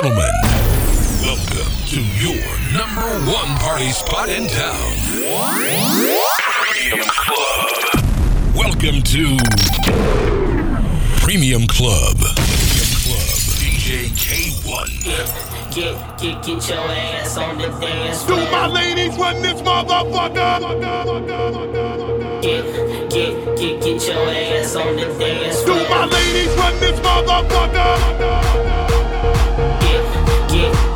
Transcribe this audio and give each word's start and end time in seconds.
gentlemen, 0.00 0.30
welcome 1.22 1.72
to 1.88 2.00
your 2.22 2.38
number 2.72 3.02
one 3.28 3.58
party 3.58 3.90
spot 3.90 4.28
in 4.28 4.46
town. 4.46 4.92
Premium 6.70 7.08
Club. 7.08 8.04
Welcome 8.54 9.02
to 9.02 9.36
Premium 11.18 11.66
Club. 11.66 12.14
Premium 12.14 12.92
Club. 13.02 13.34
DJ 13.58 14.14
Kay-One. 14.16 14.88
Get, 15.72 16.18
get, 16.20 16.44
get 16.44 16.68
your 16.68 16.78
ass 16.78 17.36
on 17.36 17.58
the 17.58 17.66
dance 17.80 18.22
floor. 18.22 18.38
Do 18.38 18.50
my 18.52 18.68
ladies 18.68 19.16
run 19.16 19.42
this 19.42 19.60
motherfucker? 19.62 20.60
Get, 22.40 23.10
get, 23.10 23.58
get, 23.58 23.82
get 23.82 24.06
your 24.06 24.28
ass 24.28 24.76
on 24.76 24.94
the 24.94 25.06
dance 25.18 25.62
floor. 25.62 25.76
Do 25.76 25.88
my 25.88 26.04
ladies 26.04 26.54
run 26.54 26.78
this 26.78 27.00
motherfucker? 27.00 28.87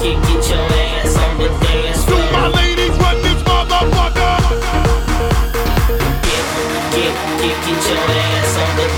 Get, 0.03 0.19
your 0.19 0.59
ass 0.59 1.17
on 1.17 1.39
the 1.39 1.47
dance 1.63 2.05
Do 2.07 2.17
my 2.33 2.49
ladies 2.49 2.91
run 2.99 3.23
this 3.23 3.41
motherfucker? 3.45 4.37
Get, 6.27 6.45
get, 6.91 7.15
get, 7.39 7.57
get 7.65 7.89
your 7.89 8.03
ass 8.11 8.59
on 8.59 8.77
the 8.79 8.92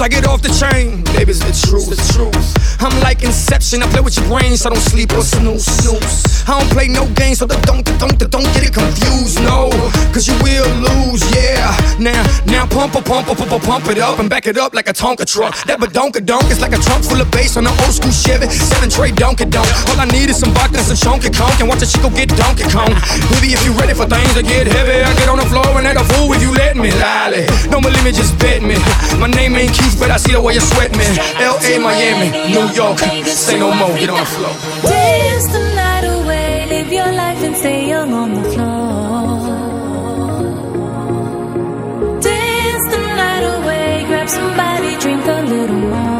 I 0.00 0.08
get 0.08 0.26
off 0.26 0.42
the 0.42 0.48
chain. 0.48 1.02
Baby's 1.16 1.40
the 1.40 1.52
truth, 1.66 1.88
the 1.90 1.96
truth. 2.14 2.37
I'm 3.68 3.82
I 3.82 3.86
play 3.92 4.00
with 4.00 4.16
your 4.16 4.24
brains, 4.32 4.64
so 4.64 4.70
I 4.70 4.72
don't 4.72 4.80
sleep 4.80 5.12
or 5.12 5.20
snooze, 5.20 5.68
snooze. 5.68 6.48
I 6.48 6.56
don't 6.56 6.70
play 6.72 6.88
no 6.88 7.04
games, 7.12 7.38
so 7.40 7.46
don't, 7.46 7.60
don't, 7.68 7.84
the 7.84 8.24
don't 8.24 8.48
get 8.56 8.64
it 8.64 8.72
confused, 8.72 9.44
no. 9.44 9.68
Cause 10.08 10.24
you 10.24 10.32
will 10.40 10.64
lose, 10.80 11.20
yeah. 11.36 11.68
Now, 12.00 12.24
now 12.48 12.64
pump, 12.64 12.96
a 12.96 13.02
pump, 13.04 13.28
pump, 13.28 13.44
pump, 13.44 13.84
it 13.92 13.98
up 13.98 14.18
and 14.20 14.30
back 14.30 14.46
it 14.46 14.56
up 14.56 14.72
like 14.72 14.88
a 14.88 14.96
Tonka 14.96 15.28
truck. 15.28 15.52
That 15.68 15.76
badonka 15.84 16.24
donk 16.24 16.48
is 16.48 16.64
like 16.64 16.72
a 16.72 16.80
trunk 16.80 17.04
full 17.04 17.20
of 17.20 17.28
bass 17.30 17.60
on 17.60 17.68
an 17.68 17.76
old 17.84 17.92
school 17.92 18.08
Chevy. 18.08 18.48
Seven 18.48 18.88
tray 18.88 19.12
donkey 19.12 19.44
donk. 19.44 19.68
All 19.92 20.00
I 20.00 20.08
need 20.08 20.32
is 20.32 20.40
some 20.40 20.56
vodka 20.56 20.80
and 20.80 20.88
some 20.88 20.96
chunky 20.96 21.28
conk 21.28 21.60
and 21.60 21.68
watch 21.68 21.84
a 21.84 21.88
chico 21.88 22.08
get 22.08 22.32
donkey 22.40 22.64
kong. 22.72 22.96
Baby, 23.36 23.52
if 23.52 23.60
you 23.68 23.76
ready 23.76 23.92
for 23.92 24.08
things 24.08 24.32
to 24.32 24.40
get 24.40 24.64
heavy, 24.64 25.04
I 25.04 25.12
get 25.20 25.28
on 25.28 25.36
the 25.36 25.48
floor 25.52 25.76
and 25.76 25.84
act 25.84 26.00
a 26.00 26.06
fool 26.16 26.32
if 26.32 26.40
you 26.40 26.56
let 26.56 26.72
me. 26.72 26.88
Lolly, 26.96 27.44
don't 27.68 27.84
believe 27.84 28.00
me, 28.00 28.16
just 28.16 28.32
bet 28.40 28.64
me. 28.64 28.80
My 29.20 29.28
name 29.28 29.60
ain't 29.60 29.76
Keith, 29.76 30.00
but 30.00 30.08
I 30.08 30.16
see 30.16 30.32
the 30.32 30.40
way 30.40 30.56
you 30.56 30.64
sweat 30.64 30.96
me. 30.96 31.04
L.A., 31.36 31.76
Miami, 31.76 32.32
New 32.48 32.64
York, 32.72 33.04
say 33.58 33.64
no 33.64 33.74
more, 33.74 33.98
get 33.98 34.10
on 34.10 34.18
the 34.18 34.26
floor. 34.26 34.54
Dance 34.82 35.46
the 35.52 35.74
night 35.74 36.04
away, 36.04 36.66
live 36.68 36.92
your 36.92 37.12
life 37.12 37.42
and 37.42 37.56
stay 37.56 37.88
young 37.88 38.12
on 38.12 38.34
the 38.34 38.44
floor. 38.50 39.38
Dance 42.20 42.86
the 42.92 43.00
night 43.22 43.44
away, 43.56 44.04
grab 44.06 44.28
somebody, 44.28 44.96
drink 44.98 45.26
a 45.26 45.42
little 45.42 45.76
more. 45.76 46.17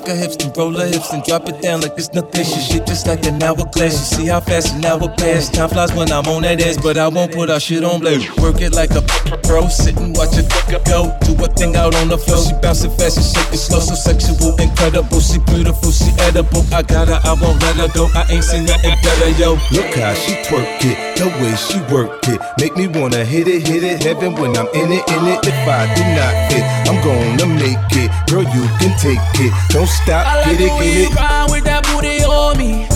Rock 0.00 0.08
her 0.08 0.16
hips 0.16 0.36
and 0.44 0.56
roll 0.56 0.72
hips 0.72 1.12
and 1.12 1.22
drop 1.24 1.48
it 1.48 1.60
down 1.62 1.80
like 1.80 1.92
it's 1.96 2.12
nothing. 2.12 2.69
Shit 3.00 3.06
just 3.06 3.06
like 3.06 3.32
an 3.32 3.42
hourglass. 3.42 3.92
You 3.92 4.16
see 4.16 4.26
how 4.26 4.40
fast 4.40 4.74
an 4.74 4.84
hour 4.84 5.08
pass. 5.16 5.48
Time 5.48 5.68
flies 5.68 5.92
when 5.92 6.10
I'm 6.12 6.26
on 6.26 6.42
that 6.42 6.60
ass, 6.60 6.76
but 6.76 6.96
I 6.96 7.08
won't 7.08 7.32
put 7.32 7.50
our 7.50 7.60
shit 7.60 7.84
on 7.84 8.00
blast. 8.00 8.36
Work 8.38 8.60
it 8.60 8.72
like 8.72 8.90
a 8.92 9.02
pro, 9.42 9.68
sit 9.68 9.96
and 9.98 10.16
watch 10.16 10.36
it 10.36 10.48
go. 10.86 11.16
Do 11.24 11.32
a 11.44 11.48
thing 11.48 11.76
out 11.76 11.94
on 11.94 12.08
the 12.08 12.18
floor. 12.18 12.38
She 12.38 12.52
bouncing 12.60 12.90
fast 12.96 13.16
and 13.16 13.26
shaking 13.26 13.58
slow, 13.58 13.80
so 13.80 13.94
sexual, 13.94 14.56
incredible. 14.60 15.20
She 15.20 15.38
beautiful, 15.50 15.90
she 15.90 16.10
edible. 16.20 16.64
I 16.72 16.82
got 16.82 17.08
her, 17.08 17.20
I 17.24 17.34
won't 17.40 17.60
let 17.62 17.76
her 17.76 17.88
go. 17.94 18.08
I 18.14 18.26
ain't 18.30 18.44
seen 18.44 18.64
nothing 18.64 18.96
better, 19.02 19.30
yo. 19.38 19.56
Look 19.72 19.94
how 19.96 20.14
she 20.14 20.34
twerk 20.44 20.66
it, 20.84 20.96
the 21.16 21.26
way 21.40 21.54
she 21.56 21.78
work 21.92 22.26
it. 22.28 22.40
Make 22.58 22.76
me 22.76 22.88
wanna 22.88 23.24
hit 23.24 23.48
it, 23.48 23.66
hit 23.66 23.82
it, 23.82 24.02
heaven 24.02 24.34
when 24.34 24.56
I'm 24.56 24.68
in 24.74 24.92
it, 24.92 25.04
in 25.08 25.22
it. 25.26 25.40
If 25.46 25.68
I 25.68 25.88
do 25.94 26.04
not 26.16 26.32
fit, 26.50 26.64
I'm 26.88 26.98
gonna 27.04 27.46
make 27.46 27.78
it. 27.96 28.10
Girl, 28.28 28.42
you 28.42 28.64
can 28.78 28.92
take 28.98 29.20
it. 29.40 29.52
Don't 29.70 29.88
stop, 29.88 30.26
I 30.26 30.42
like 30.42 30.58
get 30.58 30.58
the 30.58 30.64
it, 30.66 30.78
way 30.78 30.86
get 30.86 30.96
you 30.96 31.06
it. 31.06 31.12
grind 31.12 31.50
with 31.50 31.64
that 31.64 31.84
booty 31.84 32.24
on 32.24 32.58
me. 32.58 32.89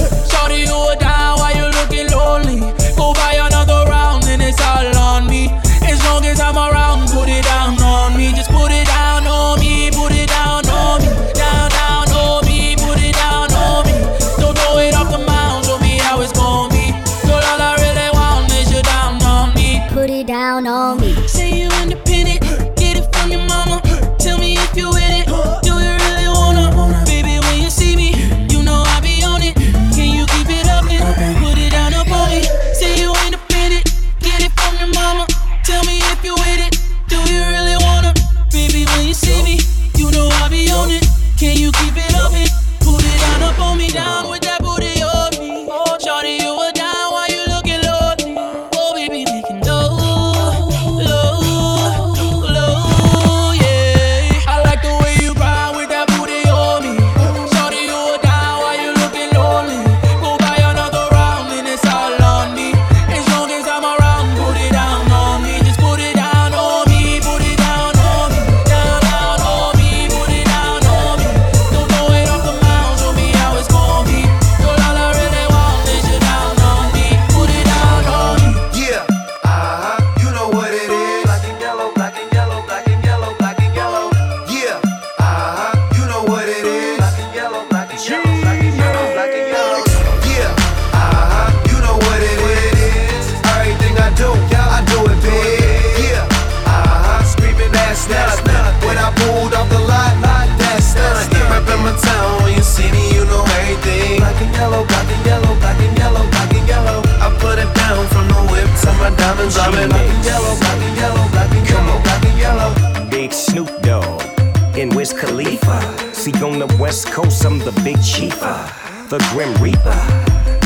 The 119.15 119.29
Grim 119.31 119.55
Reaper. 119.63 119.95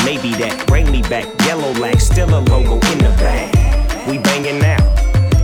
Maybe 0.08 0.32
that 0.40 0.64
bring 0.66 0.90
me 0.90 1.02
back. 1.02 1.28
Yellow 1.44 1.70
lag, 1.76 2.00
still 2.00 2.32
a 2.32 2.40
logo 2.48 2.80
in 2.80 2.96
the 2.96 3.12
bag. 3.20 3.52
We 4.08 4.16
banging 4.16 4.64
out 4.64 4.80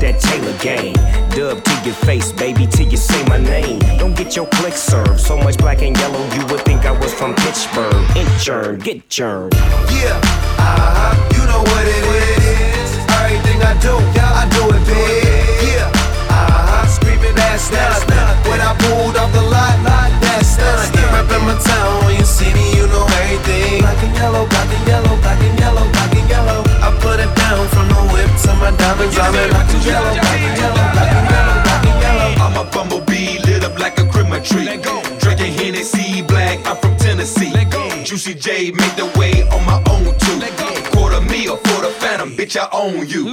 that 0.00 0.16
Taylor 0.25 0.56
Gang. 0.64 0.96
Dub 1.37 1.62
to 1.62 1.75
your 1.84 1.92
face, 2.08 2.32
baby, 2.32 2.66
till 2.66 2.88
you 2.88 2.96
say 2.96 3.23
my 3.28 3.37
name. 3.37 3.80
Don't 4.00 4.16
get 4.16 4.34
your 4.34 4.46
click 4.56 4.73
served. 4.73 5.20
So 5.20 5.37
much 5.37 5.58
black 5.58 5.82
and 5.82 5.94
yellow, 5.99 6.25
you 6.32 6.46
would 6.46 6.64
think 6.64 6.87
I 6.87 6.92
was 6.92 7.12
from 7.12 7.34
Pittsburgh. 7.44 7.92
Inchurn, 8.16 8.82
get 8.82 9.06
churned. 9.11 9.52
Yeah, 9.52 10.16
uh-huh, 10.56 11.12
you 11.37 11.44
know 11.44 11.61
what 11.61 11.84
it 11.84 12.04
is. 12.08 12.88
Everything 13.20 13.61
I 13.61 13.76
do, 13.84 14.00
I 14.16 14.49
do 14.49 14.64
it 14.73 14.80
big. 14.88 15.76
Yeah, 15.76 15.92
uh-huh, 16.32 16.87
screaming 16.88 17.37
that's 17.37 17.68
nothing. 17.68 18.49
When 18.49 18.62
I 18.64 18.73
pulled 18.80 19.16
off 19.20 19.30
the 19.30 19.42
lot, 19.42 19.93
nothing. 21.24 21.40
Reppin' 21.40 21.46
my 21.46 21.58
town, 21.62 22.04
when 22.04 22.16
you 22.16 22.24
see 22.24 22.52
me, 22.54 22.76
you 22.76 22.86
know 22.88 23.06
everything. 23.22 23.80
Black 23.80 24.02
and 24.02 24.14
yellow, 24.16 24.46
black 24.46 24.68
and 24.72 24.86
yellow, 24.86 25.16
black 25.20 25.40
and 25.40 25.58
yellow, 25.58 25.90
black 25.92 26.14
and 26.14 26.28
yellow. 26.28 26.62
I 26.82 26.90
put 27.00 27.20
it 27.20 27.34
down 27.36 27.68
from 27.68 27.88
the 27.88 28.00
whip 28.12 28.30
to 28.42 28.54
my 28.60 28.70
diamonds. 28.76 29.18
I'm 29.18 29.34
in 29.34 29.50
black 29.50 29.70
and 29.72 29.84
yellow, 29.84 30.12
black 30.12 30.40
and 30.40 30.58
yellow, 30.58 30.84
black 30.92 31.12
and 31.12 31.30
yellow, 31.30 31.62
black 31.62 31.84
and 31.86 32.00
yellow. 32.02 32.44
I'm 32.44 32.56
a 32.56 32.70
bumblebee 32.70 33.38
lit 33.46 33.64
up 33.64 33.78
like 33.78 33.98
a 33.98 34.06
Christmas 34.06 34.48
tree. 34.48 34.66
Drinking 35.18 35.52
Hennessy 35.54 36.22
black, 36.22 36.64
I'm 36.66 36.76
from 36.76 36.96
Tennessee. 36.96 37.52
Juicy 38.04 38.34
J 38.34 38.70
made 38.70 38.96
the 38.96 39.10
way 39.18 39.42
on 39.48 39.64
my 39.64 39.82
own 39.90 40.04
too. 40.18 40.38
Quarter 40.92 41.22
meal 41.22 41.56
for 41.56 41.80
the 41.82 41.90
phantom, 41.98 42.30
bitch, 42.36 42.56
I 42.56 42.68
own 42.72 43.08
you. 43.08 43.26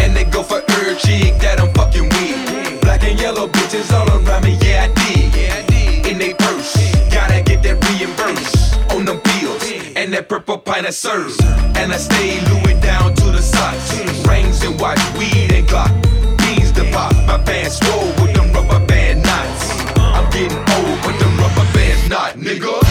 And 0.00 0.16
they 0.16 0.24
go 0.24 0.42
for 0.42 0.62
every 0.70 0.94
chick 0.96 1.38
that 1.40 1.60
I'm 1.60 1.72
fucking 1.74 2.08
with. 2.08 2.80
Black 2.82 3.02
and 3.02 3.18
yellow 3.20 3.48
bitches 3.48 3.92
all 3.92 4.08
around 4.08 4.44
me, 4.44 4.56
yeah, 4.62 4.88
I 4.88 4.94
did. 4.94 5.71
In 6.12 6.18
they 6.18 6.34
purse, 6.34 6.76
gotta 7.10 7.42
get 7.42 7.62
that 7.62 7.80
reimbursed 7.88 8.76
on 8.92 9.06
them 9.06 9.18
bills. 9.24 9.64
And 9.96 10.12
that 10.12 10.28
purple 10.28 10.58
pint 10.58 10.86
of 10.86 10.92
serve. 10.92 11.34
And 11.74 11.90
I 11.90 11.96
stay 11.96 12.38
Louis 12.50 12.78
down 12.82 13.14
to 13.14 13.24
the 13.30 13.40
socks. 13.40 13.98
Rings 14.28 14.62
and 14.62 14.78
watch, 14.78 15.00
weed 15.16 15.50
and 15.50 15.66
Glock. 15.66 15.88
Beans 16.36 16.70
to 16.72 16.84
pop, 16.92 17.14
my 17.26 17.38
pants 17.38 17.78
swole 17.78 18.12
with 18.20 18.34
them 18.34 18.52
rubber 18.52 18.84
band 18.84 19.22
knots. 19.22 19.70
I'm 19.96 20.28
getting 20.30 20.58
old, 20.58 21.00
but 21.00 21.18
them 21.18 21.34
rubber 21.38 21.72
bands 21.72 22.06
not, 22.10 22.34
nigga. 22.34 22.81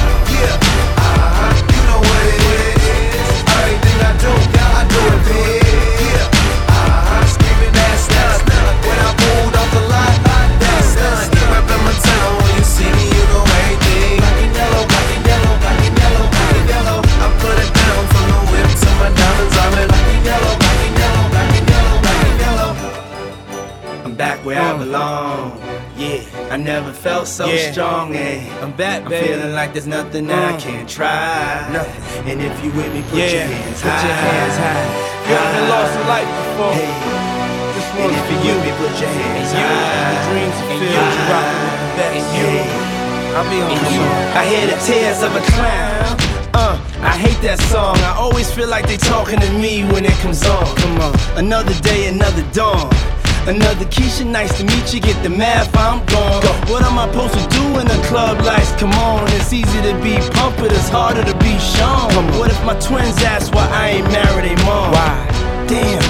Never 26.63 26.91
felt 26.93 27.27
so 27.27 27.45
Yeah. 27.47 27.71
strong. 27.71 28.15
Eh. 28.15 28.41
I'm 28.61 28.71
back, 28.71 29.03
baby. 29.07 29.33
I'm 29.33 29.39
feeling 29.39 29.53
like 29.55 29.73
there's 29.73 29.87
nothing 29.87 30.27
that 30.27 30.37
I 30.37 30.53
Mm. 30.53 30.59
can't 30.67 30.89
try. 30.89 31.67
Nothing. 31.71 32.29
And 32.31 32.41
if 32.41 32.55
you 32.63 32.71
with 32.71 32.91
me, 32.93 33.01
put 33.09 33.19
Yeah, 33.19 33.25
your 33.27 33.47
hands 33.53 33.81
put 33.81 33.91
high. 33.91 34.07
your 34.07 34.17
hands 34.25 34.57
high. 34.63 34.85
You 35.27 35.35
ever 35.35 35.61
lost 35.73 35.93
a 36.01 36.03
life 36.15 36.31
before? 36.39 36.73
Hey. 36.73 36.91
This 37.75 37.85
And 37.91 37.99
one's 38.03 38.17
if 38.17 38.25
for 38.27 38.33
you 38.45 38.51
you. 38.51 38.55
with 38.55 38.65
me, 38.65 38.71
put 38.81 38.93
your 39.01 39.09
hands 39.19 39.49
And 39.51 39.59
you, 39.59 39.67
high. 39.67 40.11
the 40.13 40.19
dreams 40.29 40.57
And 40.61 40.79
you 40.81 40.87
you. 40.87 41.31
rock 41.31 41.49
with 41.61 41.81
the 41.81 41.89
best. 41.97 42.15
And 42.17 42.27
you. 42.37 42.51
I'll 43.35 43.49
be 43.49 43.57
on 43.61 43.71
And 43.71 43.95
you. 43.95 44.05
I 44.41 44.43
hear 44.51 44.65
the 44.73 44.79
tears 44.87 45.19
of 45.23 45.31
a 45.35 45.41
clown. 45.51 46.17
Uh, 46.53 46.77
I 47.01 47.15
hate 47.25 47.41
that 47.47 47.59
song. 47.71 47.95
I 48.03 48.13
always 48.17 48.51
feel 48.51 48.67
like 48.67 48.85
they 48.85 48.97
talking 48.97 49.39
to 49.39 49.49
me 49.53 49.83
when 49.85 50.03
it 50.05 50.15
comes 50.21 50.45
on. 50.45 50.65
Come 50.75 50.99
on. 51.01 51.13
Another 51.37 51.73
day, 51.89 52.07
another 52.07 52.43
dawn. 52.53 52.89
Another 53.47 53.85
Keisha, 53.85 54.23
nice 54.25 54.55
to 54.59 54.63
meet 54.63 54.93
you. 54.93 54.99
Get 54.99 55.21
the 55.23 55.29
math, 55.29 55.75
I'm 55.75 56.05
gone. 56.05 56.43
What 56.69 56.83
am 56.83 56.99
I 56.99 57.09
supposed 57.09 57.33
to 57.33 57.45
do 57.49 57.79
in 57.79 57.87
the 57.87 57.99
club 58.05 58.39
lights? 58.45 58.71
Come 58.73 58.93
on, 58.93 59.27
it's 59.33 59.51
easy 59.51 59.81
to 59.81 59.93
be 60.03 60.13
pumped, 60.37 60.59
but 60.59 60.71
it's 60.71 60.89
harder 60.89 61.23
to 61.23 61.35
be 61.39 61.57
shown. 61.57 62.13
What 62.37 62.51
if 62.51 62.63
my 62.63 62.77
twins 62.79 63.17
ask 63.23 63.51
why 63.53 63.67
I 63.67 63.97
ain't 63.97 64.07
married 64.13 64.51
a 64.51 64.55
mom? 64.63 64.91
Why? 64.93 65.65
Damn. 65.67 66.03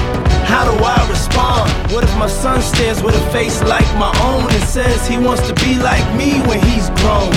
How 0.44 0.68
do 0.68 0.76
I 0.84 1.08
respond? 1.10 1.72
What 1.94 2.04
if 2.04 2.14
my 2.18 2.28
son 2.28 2.62
stares 2.62 3.02
with 3.02 3.16
a 3.16 3.32
face 3.32 3.64
like 3.64 3.88
my 3.96 4.12
own 4.28 4.52
and 4.52 4.64
says 4.64 5.08
he 5.08 5.18
wants 5.18 5.48
to 5.48 5.54
be 5.64 5.80
like 5.80 6.04
me 6.18 6.42
when 6.44 6.60
he's 6.60 6.90
grown? 7.00 7.32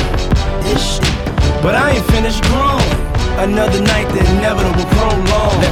Is 0.74 0.82
she? 0.82 1.00
But 1.62 1.76
I 1.76 1.92
ain't 1.94 2.06
finished 2.10 2.42
growing. 2.50 3.13
Another 3.36 3.80
night, 3.82 4.08
the 4.14 4.20
inevitable 4.20 4.84
prolong. 4.94 5.64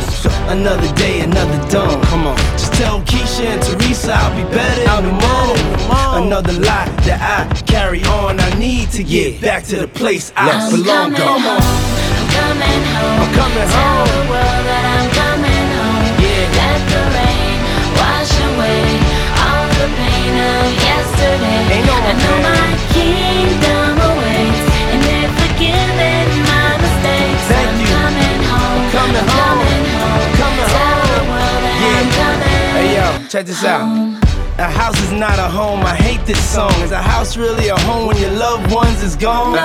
Another 0.50 0.92
day, 0.95 1.21
another 1.21 1.59
dawn. 1.71 2.02
Come 2.07 2.26
on. 2.26 2.37
Just 2.59 2.75
tell 2.75 3.00
Keisha 3.02 3.45
and 3.47 3.62
Teresa 3.62 4.12
I'll 4.14 4.35
be 4.37 4.42
better 4.52 4.83
the 5.02 5.12
morning. 5.12 6.26
Another 6.26 6.52
lie 6.54 6.90
that 7.07 7.21
I 7.23 7.62
carry 7.62 8.02
on. 8.04 8.40
I 8.40 8.50
need 8.59 8.90
to 8.90 9.02
get 9.04 9.40
back 9.40 9.64
to 9.64 9.76
the 9.76 9.88
place 9.88 10.33
I 10.37 10.50
I'm 10.50 10.71
belong. 10.73 11.14
coming 11.14 11.21
Come 11.23 11.47
on. 11.47 11.62
I'm 11.62 12.26
coming 12.35 12.83
home. 12.99 13.21
I'm 13.23 13.31
coming 13.38 13.69
Tell 13.71 13.95
home. 13.95 14.11
the 14.11 14.25
world 14.28 14.62
that 14.69 14.85
I'm 14.92 15.08
coming 15.23 15.67
home. 15.78 16.06
Yeah. 16.19 16.58
Let 16.58 16.80
the 16.91 17.02
rain 17.15 17.58
wash 17.97 18.32
away 18.50 18.82
all 19.39 19.67
the 19.78 19.89
pain 20.02 20.34
of 20.34 20.67
yesterday. 20.82 21.78
Ain't 21.78 21.86
no 21.86 21.95
I 21.95 22.13
know 22.21 22.36
my 22.43 22.67
kingdom 22.93 24.01
check 33.32 33.47
this 33.47 33.64
out. 33.64 33.88
A 34.58 34.68
house 34.68 35.00
is 35.00 35.10
not 35.10 35.38
a 35.38 35.49
home. 35.49 35.80
I 35.80 35.95
hate 35.95 36.21
this 36.26 36.38
song. 36.52 36.71
Is 36.82 36.92
a 36.92 37.00
house 37.00 37.34
really 37.38 37.68
a 37.68 37.78
home 37.88 38.06
when 38.06 38.18
your 38.18 38.32
loved 38.32 38.71
ones 38.71 39.02
is 39.02 39.16
gone? 39.16 39.56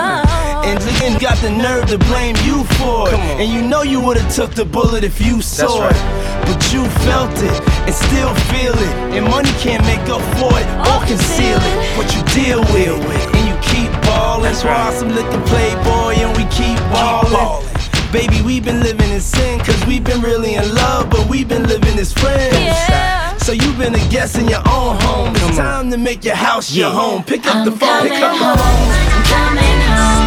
And 0.63 0.79
Jillian 0.79 1.19
got 1.19 1.35
the 1.39 1.51
nerve 1.51 1.89
to 1.89 1.97
blame 1.97 2.37
you 2.47 2.63
for 2.79 3.09
it. 3.09 3.19
And 3.35 3.51
you 3.51 3.61
know 3.61 3.81
you 3.83 3.99
would've 3.99 4.31
took 4.33 4.51
the 4.55 4.63
bullet 4.63 5.03
if 5.03 5.19
you 5.19 5.41
saw 5.41 5.83
right. 5.83 5.91
it. 5.91 6.47
But 6.47 6.63
you 6.71 6.87
felt 7.03 7.35
it 7.43 7.59
and 7.83 7.93
still 7.93 8.33
feel 8.55 8.71
it. 8.71 8.93
And 9.19 9.25
money 9.27 9.51
can't 9.59 9.83
make 9.83 10.07
up 10.07 10.23
for 10.39 10.53
it 10.55 10.67
or 10.87 11.03
conceal 11.03 11.59
it. 11.59 11.77
But 11.99 12.07
you 12.15 12.23
deal 12.31 12.61
with 12.71 13.03
it 13.03 13.35
and 13.35 13.43
you 13.51 13.55
keep 13.67 13.91
ballin'. 14.07 14.43
That's 14.43 14.63
right. 14.63 14.79
Awesome 14.79 15.11
looking 15.11 15.43
playboy 15.43 16.15
and 16.23 16.31
we 16.39 16.43
keep 16.55 16.79
ballin'. 16.95 17.67
Baby, 18.13 18.41
we've 18.43 18.63
been 18.63 18.79
living 18.79 19.11
in 19.11 19.19
sin, 19.19 19.59
cause 19.59 19.85
we've 19.85 20.05
been 20.05 20.21
really 20.21 20.55
in 20.55 20.73
love, 20.73 21.09
but 21.09 21.27
we've 21.27 21.49
been 21.49 21.67
living 21.67 21.99
as 21.99 22.13
friends. 22.13 23.26
So 23.47 23.53
you've 23.53 23.77
been 23.77 23.95
a 23.95 24.09
guest 24.09 24.37
in 24.37 24.49
your 24.49 24.59
own 24.67 24.99
home. 24.99 25.33
It's 25.33 25.55
time 25.55 25.89
to 25.91 25.97
make 25.97 26.25
your 26.25 26.35
house 26.35 26.75
your 26.75 26.91
home. 26.91 27.23
Pick 27.23 27.47
up 27.47 27.63
the 27.63 27.71
phone, 27.71 28.01
pick 28.01 28.11
coming 28.11 28.21
up 28.21 28.37
the 28.37 28.43
home. 28.43 28.57
phone. 28.57 28.91
I'm 29.09 29.23
coming 29.23 29.81
home. 29.87 30.26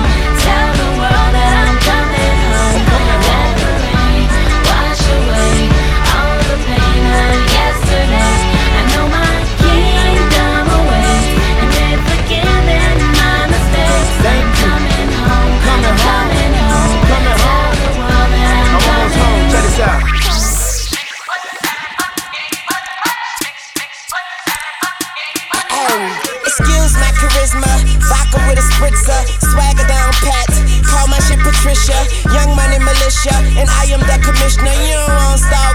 Excuse 26.51 26.95
my 26.99 27.11
charisma. 27.15 27.71
Vodka 28.11 28.43
with 28.49 28.59
a 28.59 28.65
spritzer. 28.75 29.21
Swagger 29.51 29.87
down 29.87 30.11
pat. 30.27 30.51
Call 30.83 31.07
my 31.07 31.21
shit 31.21 31.39
Patricia. 31.39 31.99
Young 32.35 32.57
money 32.57 32.79
militia. 32.79 33.35
And 33.55 33.71
I 33.71 33.87
am 33.95 34.01
the 34.01 34.19
commissioner. 34.19 34.75
You 34.75 34.99
don't 34.99 35.15
want 35.15 35.39
Star 35.39 35.71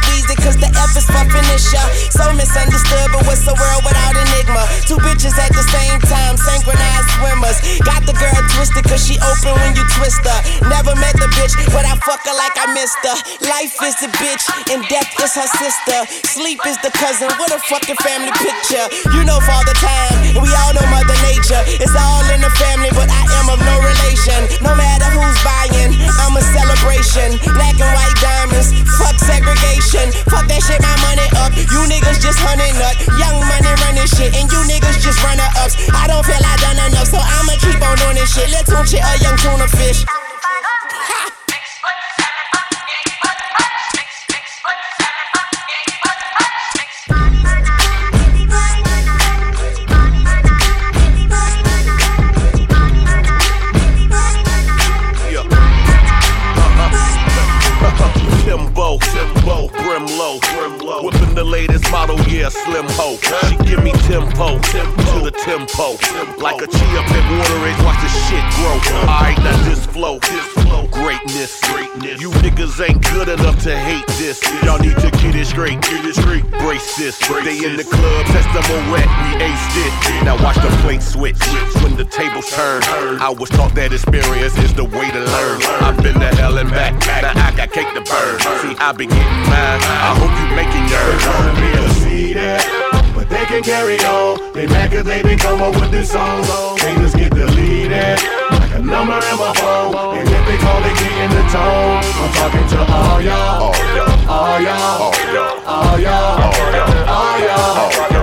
cause 0.45 0.57
the 0.61 0.69
F 0.77 0.93
is 0.93 1.09
for 1.09 1.25
finisher. 1.25 1.85
So 2.13 2.29
misunderstood, 2.37 3.09
but 3.09 3.25
what's 3.25 3.41
the 3.43 3.57
world 3.57 3.81
without 3.81 4.13
enigma? 4.13 4.63
Two 4.85 5.01
bitches 5.01 5.33
at 5.41 5.49
the 5.51 5.65
same 5.73 5.97
time. 6.05 6.37
Synchronized 6.37 7.09
swimmers. 7.17 7.57
Got 7.81 8.05
the 8.05 8.13
girl 8.13 8.41
twisted 8.53 8.85
cause 8.85 9.01
she 9.01 9.17
open 9.25 9.57
when 9.57 9.73
you 9.73 9.83
twist 9.97 10.21
her. 10.21 10.39
Never 10.69 10.93
met 11.01 11.17
the 11.17 11.27
bitch, 11.33 11.57
but 11.73 11.83
I 11.83 11.97
fuck 12.05 12.21
her 12.23 12.35
like 12.37 12.55
I 12.61 12.69
missed 12.77 13.01
her. 13.01 13.17
Life 13.49 13.75
is 13.81 13.97
the 14.01 14.09
bitch 14.21 14.45
and 14.69 14.85
death 14.87 15.09
is 15.17 15.33
her 15.33 15.49
sister. 15.57 15.99
Sleep 16.29 16.61
is 16.69 16.77
the 16.85 16.93
cousin. 16.93 17.27
What 17.41 17.49
a 17.49 17.59
fucking 17.65 17.97
family 18.05 18.31
picture. 18.37 18.85
You 19.17 19.25
know 19.25 19.41
Father 19.41 19.73
Time, 19.81 20.37
we 20.37 20.49
all 20.61 20.64
know 20.73 20.85
Mother 20.89 21.17
Nature. 21.21 21.61
It's 21.77 21.93
all 21.93 22.25
in 22.33 22.41
the 22.41 22.49
family, 22.57 22.89
but 22.95 23.09
I 23.11 23.23
am 23.41 23.51
of 23.53 23.59
no 23.61 23.75
relation. 23.83 24.39
No 24.63 24.73
matter 24.73 25.09
who's 25.13 25.37
buying, 25.45 25.93
I'm 26.21 26.33
a 26.33 26.41
celebration. 26.41 27.37
Black 27.53 27.77
and 27.77 27.91
white 27.93 28.17
diamonds, 28.17 28.73
fuck 28.97 29.17
segregation. 29.19 30.09
Fuck 30.31 30.47
that 30.49 30.61
shit, 30.63 30.81
my 30.81 30.95
money 31.05 31.27
up. 31.43 31.53
You 31.53 31.85
niggas 31.85 32.23
just 32.23 32.39
hunting 32.41 32.75
up. 32.81 32.95
Young 33.21 33.37
money 33.45 33.71
running 33.85 34.09
shit, 34.09 34.33
and 34.33 34.49
you 34.49 34.61
niggas 34.65 34.97
just 35.03 35.21
runner 35.21 35.49
ups. 35.61 35.77
I 35.93 36.07
don't 36.09 36.25
feel 36.25 36.41
I 36.41 36.55
done 36.57 36.79
enough, 36.89 37.09
so 37.11 37.19
I'ma 37.21 37.53
keep 37.61 37.77
on 37.83 37.95
doing 38.01 38.17
this 38.17 38.33
shit. 38.33 38.49
Let's 38.49 38.69
tune 38.69 38.85
shit 38.85 39.03
a 39.03 39.13
young 39.21 39.37
tuna 39.37 39.67
fish. 39.69 40.24
Tempo. 65.45 65.93
Like 66.41 66.57
a 66.57 66.67
chia 66.67 67.01
pet, 67.05 67.25
water 67.37 67.61
it, 67.69 67.77
watch 67.85 68.01
the 68.01 68.09
shit 68.25 68.41
grow. 68.57 68.81
Alright, 69.05 69.37
now 69.45 69.55
this 69.69 69.85
flow, 69.85 70.17
greatness, 70.89 71.61
greatness. 71.61 72.19
You 72.19 72.31
niggas 72.41 72.81
ain't 72.81 73.01
good 73.13 73.29
enough 73.29 73.61
to 73.63 73.77
hate 73.77 74.07
this. 74.17 74.41
Y'all 74.63 74.79
need 74.79 74.97
to 74.97 75.11
get 75.21 75.35
it 75.35 75.45
straight, 75.45 75.79
get 75.81 76.03
it 76.03 76.15
straight. 76.15 76.49
Brace 76.65 76.97
this, 76.97 77.19
they 77.45 77.63
in 77.63 77.77
the 77.77 77.83
club, 77.85 78.25
test 78.25 78.49
them 78.57 78.91
wet, 78.91 79.05
we 79.05 79.45
aced 79.45 79.77
it. 79.85 80.25
Now 80.25 80.41
watch 80.43 80.57
the 80.57 80.73
plate 80.81 81.03
switch 81.03 81.37
when 81.83 81.95
the 81.95 82.05
tables 82.05 82.49
turn. 82.49 82.81
I 83.21 83.29
was 83.29 83.49
taught 83.49 83.75
that 83.75 83.93
experience 83.93 84.57
is 84.57 84.73
the 84.73 84.85
way 84.85 85.11
to 85.11 85.21
learn. 85.21 85.61
I've 85.85 86.01
been 86.01 86.19
to 86.19 86.35
hell 86.35 86.57
and 86.57 86.71
back, 86.71 86.93
now 87.05 87.45
I 87.45 87.55
got 87.55 87.71
cake 87.71 87.93
to 87.93 88.01
burn. 88.01 88.39
See, 88.65 88.75
I 88.81 88.91
be 88.97 89.05
getting 89.05 89.41
mine. 89.45 89.81
I 89.85 90.17
hope 90.17 90.33
you 90.41 90.47
making 90.57 90.89
yours. 90.89 91.21
Be 91.61 92.33
a 92.33 92.75
but 92.77 92.84
they 93.35 93.45
can 93.45 93.63
carry 93.63 93.99
on. 93.99 94.53
They 94.53 94.65
mad 94.67 94.91
cause 94.91 95.03
they 95.03 95.21
been 95.21 95.37
come 95.37 95.61
up 95.61 95.75
with 95.75 95.91
this 95.91 96.11
song. 96.11 96.43
Haters 96.79 97.13
get 97.13 97.31
deleted, 97.33 98.19
like 98.51 98.73
a 98.75 98.81
number 98.81 99.19
in 99.19 99.37
my 99.37 99.51
phone. 99.59 100.17
And 100.17 100.27
if 100.27 100.43
they 100.47 100.57
call, 100.57 100.79
they 100.81 100.93
get 100.95 101.15
in 101.23 101.31
the 101.35 101.43
tone. 101.51 101.99
I'm 102.23 102.31
talking 102.39 102.67
to 102.71 102.79
all 102.91 103.21
y'all, 103.21 103.75
all 104.27 104.61
y'all, 104.61 105.01
all 105.01 105.19
y'all, 105.19 105.61
all 105.67 105.99
y'all, 105.99 106.43
all 107.07 107.39
y'all, 107.39 108.11
all 108.11 108.14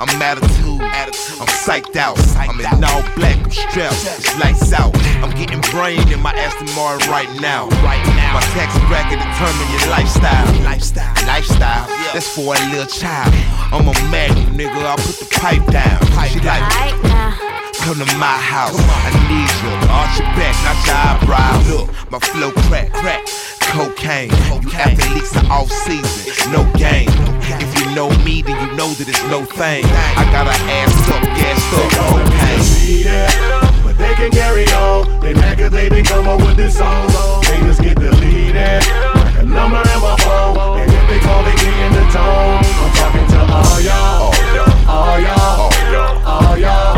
I'm 0.00 0.22
attitude, 0.22 0.78
I'm 0.78 1.50
psyched 1.50 1.96
out. 1.96 2.14
I'm 2.38 2.54
in 2.60 2.84
all 2.84 3.02
black, 3.18 3.34
I'm 3.34 3.50
strapped. 3.50 3.98
It's 4.22 4.38
lights 4.38 4.72
out. 4.72 4.94
I'm 5.18 5.34
getting 5.34 5.60
brain 5.74 6.06
in 6.12 6.22
my 6.22 6.30
Aston 6.38 6.70
Martin 6.76 7.10
right 7.10 7.26
now. 7.40 7.66
Right 7.82 8.06
now. 8.14 8.34
My 8.34 8.40
tax 8.54 8.78
bracket 8.86 9.18
determine 9.18 9.68
your 9.74 9.90
lifestyle. 9.90 10.46
Lifestyle. 10.62 11.14
Lifestyle. 11.26 11.88
That's 12.14 12.30
for 12.30 12.54
a 12.54 12.58
little 12.70 12.86
child. 12.86 13.34
I'm 13.74 13.90
a 13.90 13.94
magnum, 14.06 14.54
nigga. 14.54 14.78
I'll 14.86 15.02
put 15.02 15.18
the 15.18 15.26
pipe 15.34 15.66
down. 15.66 15.98
She 16.30 16.38
like, 16.46 16.62
come 17.82 17.98
to 17.98 18.06
my 18.22 18.38
house. 18.38 18.78
I 18.78 19.10
need 19.26 19.50
you. 19.50 19.74
Arch 19.90 20.14
your 20.14 20.30
back, 20.38 20.54
not 20.62 20.78
your 20.86 20.94
eyebrows. 20.94 21.70
Look, 21.74 22.10
my 22.12 22.20
flow 22.20 22.52
crack, 22.70 22.92
crack. 22.92 23.26
Cocaine. 23.74 24.30
You 24.62 24.70
athletes 24.78 25.36
are 25.36 25.50
off 25.50 25.70
season. 25.70 26.52
No 26.52 26.62
game. 26.78 27.10
If 27.56 27.70
you 27.80 27.94
know 27.94 28.10
me, 28.24 28.42
then 28.42 28.60
you 28.60 28.76
know 28.76 28.92
that 28.94 29.08
it's 29.08 29.24
no 29.32 29.44
thing. 29.44 29.84
I 29.84 30.24
got 30.32 30.46
a 30.46 30.56
ass 30.68 30.92
up, 31.08 31.22
gassed 31.32 31.72
up, 31.72 31.88
cocaine. 31.96 32.60
Seated, 32.60 33.30
but 33.82 33.96
they 33.96 34.12
can 34.14 34.30
carry 34.30 34.66
on. 34.76 35.20
They 35.20 35.34
mad 35.34 35.58
cause 35.58 35.70
they 35.70 35.88
been 35.88 36.04
come 36.04 36.28
up 36.28 36.40
with 36.40 36.56
this 36.56 36.76
song. 36.76 37.08
Haters 37.44 37.80
get 37.80 37.96
deleted, 37.98 38.84
like 39.16 39.38
a 39.40 39.44
number 39.44 39.80
in 39.80 40.00
my 40.04 40.16
phone. 40.20 40.80
And 40.80 40.90
if 40.92 41.04
they 41.08 41.20
call, 41.20 41.42
they 41.44 41.56
get 41.56 41.72
in 41.72 41.92
the 41.96 42.04
tone. 42.12 42.60
I'm 42.60 42.92
talking 43.00 43.26
to 43.32 43.40
all 43.48 43.80
y'all, 43.80 44.32
all 44.88 45.18
y'all, 45.20 45.60
all 45.64 45.78
y'all, 45.88 46.26
all 46.26 46.58
y'all, 46.58 46.97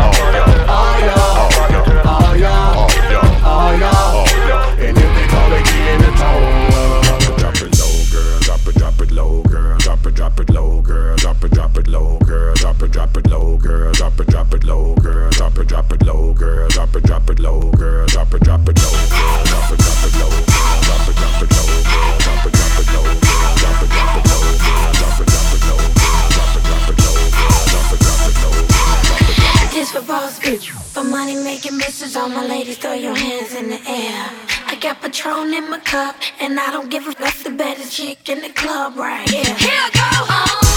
Drop 15.71 15.89
it, 15.93 16.05
low, 16.05 16.33
girl. 16.33 16.67
Drop 16.67 16.93
it, 16.97 17.03
drop 17.05 17.29
it 17.29 17.39
low, 17.39 17.71
girl. 17.71 18.05
Drop 18.07 18.33
it, 18.33 18.43
drop 18.43 18.67
it 18.67 18.77
low, 18.77 18.91
girl. 18.91 19.43
Drop 19.45 19.71
it, 19.71 19.79
drop 19.79 20.03
it 20.03 20.19
low, 20.19 20.27
girl. 20.27 20.81
Drop 20.83 21.07
it, 21.07 21.15
drop 21.15 21.39
it 21.39 21.55
low, 21.55 21.71
girl. 21.87 22.19
Drop 22.19 22.43
it, 22.43 22.51
drop 22.51 22.75
it 22.75 22.91
low, 22.91 23.07
girl. 23.07 23.53
Drop 23.55 23.79
it, 23.81 23.87
drop 23.87 24.11
it 24.11 24.27
low, 24.27 24.43
girl. 24.51 24.91
Drop 24.91 25.15
it, 25.15 25.27
drop 25.31 25.47
it 25.47 25.63
low, 25.63 25.79
girl. 25.79 26.19
Drop 26.35 26.51
it, 26.51 26.63
drop 26.67 26.89
it 26.91 26.99
low, 26.99 27.15
girl. 27.31 27.55
Drop 27.71 27.87
it, 27.87 27.99
drop 28.03 28.27
it 28.27 28.35
low, 28.43 28.51
girl. 28.51 28.99
Drop 28.99 29.23
it, 29.23 29.39
drop 29.39 29.63
it. 29.63 29.71
This 29.71 29.91
for 29.91 30.01
boss 30.01 30.39
bitch. 30.41 30.71
For 30.91 31.05
money 31.05 31.35
making 31.41 31.79
bitches, 31.79 32.19
all 32.19 32.27
my 32.27 32.45
ladies, 32.45 32.77
throw 32.77 32.91
your 32.91 33.15
hands 33.15 33.55
in 33.55 33.69
the 33.69 33.79
air. 33.87 34.29
I 34.67 34.75
got 34.75 35.01
Patron 35.01 35.53
in 35.53 35.69
my 35.69 35.79
cup, 35.79 36.17
and 36.41 36.59
I 36.59 36.69
don't 36.71 36.89
give 36.89 37.07
a 37.07 37.13
fuck 37.13 37.33
the 37.45 37.51
baddest 37.51 37.95
chick 37.95 38.27
in 38.27 38.41
the 38.41 38.49
club 38.49 38.97
right 38.97 39.29
here. 39.29 39.55
Here 39.55 39.71
I 39.71 40.59
go. 40.59 40.67
Me 40.67 40.70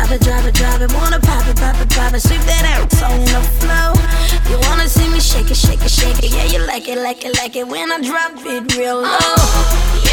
drop 0.00 0.12
it, 0.12 0.24
drop 0.24 0.44
it, 0.44 0.54
drop 0.54 0.80
it. 0.80 0.92
Wanna 0.94 1.20
pop 1.20 1.46
it, 1.48 1.56
pop 1.56 1.80
it, 1.80 1.88
pop 1.90 2.14
it. 2.14 2.20
Sweep 2.20 2.40
that 2.42 2.64
ass 2.64 3.02
on 3.02 3.20
the 3.20 3.40
floor. 3.60 3.92
You 4.50 4.58
wanna 4.68 4.88
see 4.88 5.08
me 5.08 5.20
shake 5.20 5.50
it, 5.50 5.56
shake 5.56 5.82
it, 5.82 5.90
shake 5.90 6.18
it. 6.18 6.32
Yeah, 6.32 6.44
you 6.44 6.66
like 6.66 6.88
it, 6.88 6.98
like 6.98 7.24
it, 7.24 7.36
like 7.36 7.56
it 7.56 7.66
when 7.66 7.92
I 7.92 8.00
drop 8.00 8.32
it 8.46 8.76
real 8.76 9.02
low. 9.02 10.09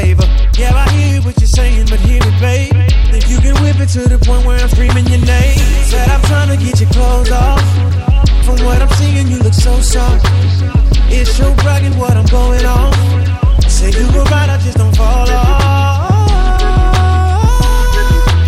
Favor. 0.00 0.26
Yeah, 0.56 0.72
I 0.74 0.88
hear 0.90 1.20
what 1.22 1.36
you're 1.40 1.54
saying, 1.60 1.86
but 1.90 2.00
hear 2.00 2.20
me, 2.24 2.32
babe. 2.40 2.72
Think 3.12 3.28
you 3.28 3.38
can 3.38 3.54
whip 3.62 3.78
it 3.80 3.88
to 3.96 4.08
the 4.08 4.18
point 4.18 4.46
where 4.46 4.58
I'm 4.58 4.68
screaming 4.68 5.06
your 5.06 5.22
name. 5.24 5.58
Said 5.90 6.08
I'm 6.08 6.22
trying 6.22 6.50
to 6.52 6.56
get 6.56 6.80
your 6.80 6.90
clothes 6.90 7.30
off. 7.30 7.62
From 8.44 8.56
what 8.64 8.80
I'm 8.80 8.92
seeing, 9.00 9.28
you 9.28 9.38
look 9.38 9.54
so 9.54 9.80
soft. 9.80 10.24
It's 11.12 11.38
your 11.38 11.54
bragging 11.56 11.96
what 11.98 12.16
I'm 12.16 12.26
going 12.26 12.64
on. 12.64 12.92
Say 13.68 13.90
you 13.90 14.06
were 14.14 14.24
right, 14.34 14.48
I 14.48 14.58
just 14.64 14.78
don't 14.78 14.96
fall 14.96 15.28
off. 15.28 16.30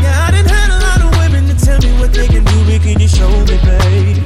Yeah, 0.04 0.26
I 0.26 0.30
done 0.34 0.48
had 0.56 0.70
a 0.76 0.80
lot 0.86 1.00
of 1.06 1.10
women 1.20 1.42
to 1.50 1.54
tell 1.64 1.80
me 1.80 1.92
what 2.00 2.12
they 2.12 2.28
can 2.28 2.44
do, 2.44 2.58
but 2.68 2.80
can 2.82 3.00
you 3.00 3.08
show 3.08 3.30
me, 3.48 3.56
babe? 3.66 4.21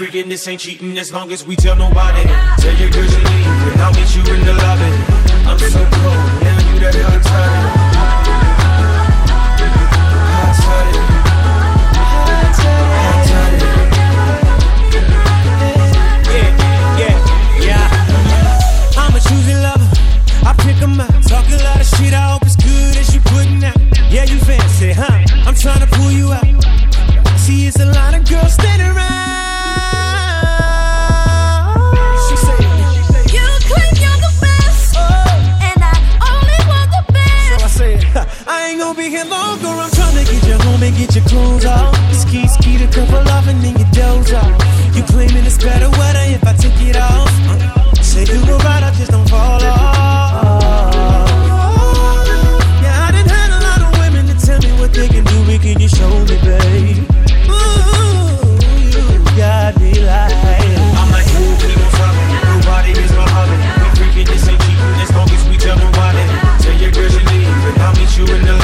Freaking 0.00 0.30
this 0.30 0.48
ain't 0.48 0.58
cheating 0.58 0.96
as 0.96 1.12
long 1.12 1.30
as 1.30 1.44
we 1.44 1.54
tell 1.54 1.76
nobody. 1.76 2.22
Tell 2.56 2.74
your 2.80 2.88
girls 2.88 3.12
you 3.12 3.20
leave, 3.20 3.68
and 3.68 3.82
I'll 3.82 3.92
meet 3.92 4.08
you 4.16 4.22
in 4.32 4.46
the 4.46 4.54
lobby. 4.54 4.88
I'm 5.44 5.58
so 5.58 5.84
cold, 5.92 6.16
yeah, 6.40 6.72
you 6.72 6.80
that 6.80 6.96
hot 7.04 7.20
toddy. 7.28 7.60
Yeah, 16.32 16.48
yeah, 16.96 17.16
yeah. 17.60 18.96
I'm 18.96 19.14
a 19.14 19.20
lover. 19.60 19.90
I 20.48 20.54
out. 20.98 21.12
Talk 21.28 21.44
a 21.52 21.62
lot 21.62 21.78
of 21.78 21.86
shit. 21.86 22.14
I 22.14 22.32
hope 22.32 22.42
it's 22.44 22.56
good 22.56 22.96
as 22.96 23.14
you 23.14 23.20
out. 23.64 23.76
Yeah, 24.10 24.24
you 24.24 24.38
fancy, 24.38 24.92
huh? 24.92 25.20
I'm 25.46 25.54
trying 25.54 25.80
to 25.80 25.94
pull 25.94 26.10
you 26.10 26.32
out. 26.32 26.46
See, 27.36 27.66
it's 27.66 27.80
a 27.80 27.84
lot 27.84 28.14
of 28.14 28.26
girls 28.26 28.54
standing 28.54 28.86
around. 28.86 29.29
longer. 39.28 39.68
I'm 39.68 39.90
trying 39.90 40.16
to 40.16 40.24
get 40.30 40.46
you 40.46 40.56
home 40.64 40.82
and 40.82 40.96
get 40.96 41.14
your 41.14 41.24
clothes 41.24 41.64
off. 41.64 41.94
Ski, 42.14 42.46
ski, 42.48 42.76
the 42.76 42.86
couple 42.86 43.26
off 43.28 43.46
and 43.48 43.60
then 43.62 43.76
you 43.78 43.86
doze 43.92 44.32
off. 44.32 44.50
You 44.94 45.02
claiming 45.04 45.44
it's 45.44 45.58
better 45.58 45.90
weather 45.98 46.24
if 46.30 46.44
I 46.44 46.52
take 46.54 46.80
it 46.80 46.96
off. 46.96 47.30
Say 48.02 48.24
you 48.24 48.40
were 48.46 48.58
right, 48.58 48.82
I 48.82 48.90
just 48.96 49.10
don't 49.10 49.28
fall 49.28 49.62
off. 49.62 49.80
Yeah, 52.82 53.06
I 53.06 53.12
done 53.12 53.28
had 53.28 53.50
a 53.50 53.60
lot 53.66 53.80
of 53.86 53.90
women 54.00 54.26
to 54.30 54.34
tell 54.46 54.60
me 54.60 54.72
what 54.80 54.92
they 54.92 55.08
can 55.08 55.24
do, 55.24 55.44
but 55.46 55.60
can 55.60 55.80
you 55.80 55.88
show 55.88 56.10
me, 56.28 56.36
babe? 56.46 57.04
Ooh, 57.50 58.40
you 58.88 59.18
got 59.36 59.78
me 59.80 59.92
like. 60.00 60.32
I'm 60.98 61.10
like. 61.12 61.28
Nobody. 62.50 62.92
We 62.94 63.00
ain't 63.00 63.14
we. 65.48 65.60
Tell 66.60 66.76
your 66.78 66.90
you 66.90 67.30
I'll 67.80 67.94
you 67.96 68.59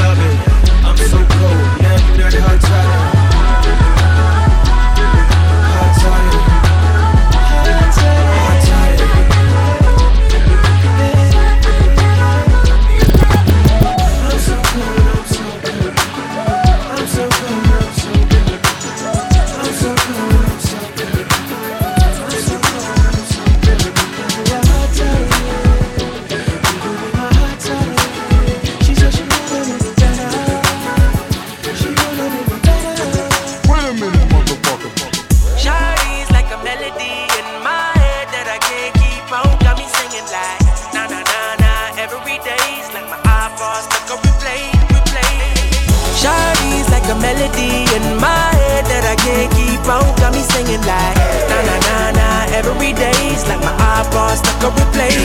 melody 47.15 47.87
in 47.95 48.05
my 48.19 48.51
head 48.59 48.85
that 48.85 49.03
I 49.07 49.15
can't 49.15 49.51
keep 49.55 49.81
out. 49.87 50.17
Got 50.19 50.33
me 50.33 50.41
singing 50.41 50.83
like 50.83 51.15
na 51.47 51.57
na 51.63 51.75
na 51.87 51.97
na 52.11 52.27
every 52.57 52.93
day's 52.93 53.47
like 53.47 53.61
my 53.61 53.73
iPod 54.01 54.35
stuck 54.37 54.63
on 54.63 54.71
replay. 54.77 55.15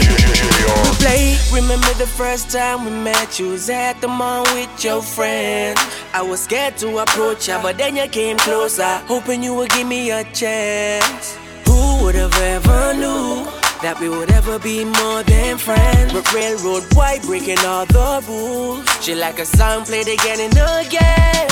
Replay. 0.87 1.53
Remember 1.53 1.92
the 1.95 2.07
first 2.07 2.51
time 2.51 2.85
we 2.85 2.90
met? 2.90 3.38
You 3.38 3.51
was 3.51 3.68
at 3.68 4.01
the 4.01 4.09
mall 4.09 4.42
with 4.55 4.85
your 4.85 5.03
friend. 5.03 5.79
I 6.14 6.23
was 6.23 6.40
scared 6.40 6.77
to 6.79 6.99
approach 6.99 7.49
ya, 7.49 7.61
but 7.62 7.79
then 7.79 7.97
you 7.97 8.09
came 8.09 8.38
closer, 8.38 8.99
hoping 9.07 9.42
you 9.42 9.55
would 9.55 9.71
give 9.71 9.87
me 9.87 10.11
a 10.11 10.25
chance. 10.33 11.37
Who 11.66 12.05
would 12.05 12.14
have 12.14 12.37
ever 12.40 12.95
knew? 12.95 13.47
That 13.83 13.99
we 14.01 14.09
would 14.09 14.31
ever 14.31 14.61
be 14.61 14.85
more 14.85 15.23
than 15.25 15.59
friends. 15.59 16.12
But 16.12 16.33
railroad 16.33 16.85
white 16.95 17.23
breaking 17.23 17.59
all 17.66 17.85
the 17.87 18.23
rules. 18.29 18.87
She 19.05 19.14
like 19.14 19.40
a 19.40 19.45
song 19.45 19.85
played 19.85 20.07
again 20.07 20.38
and 20.38 20.87
again. 20.87 21.52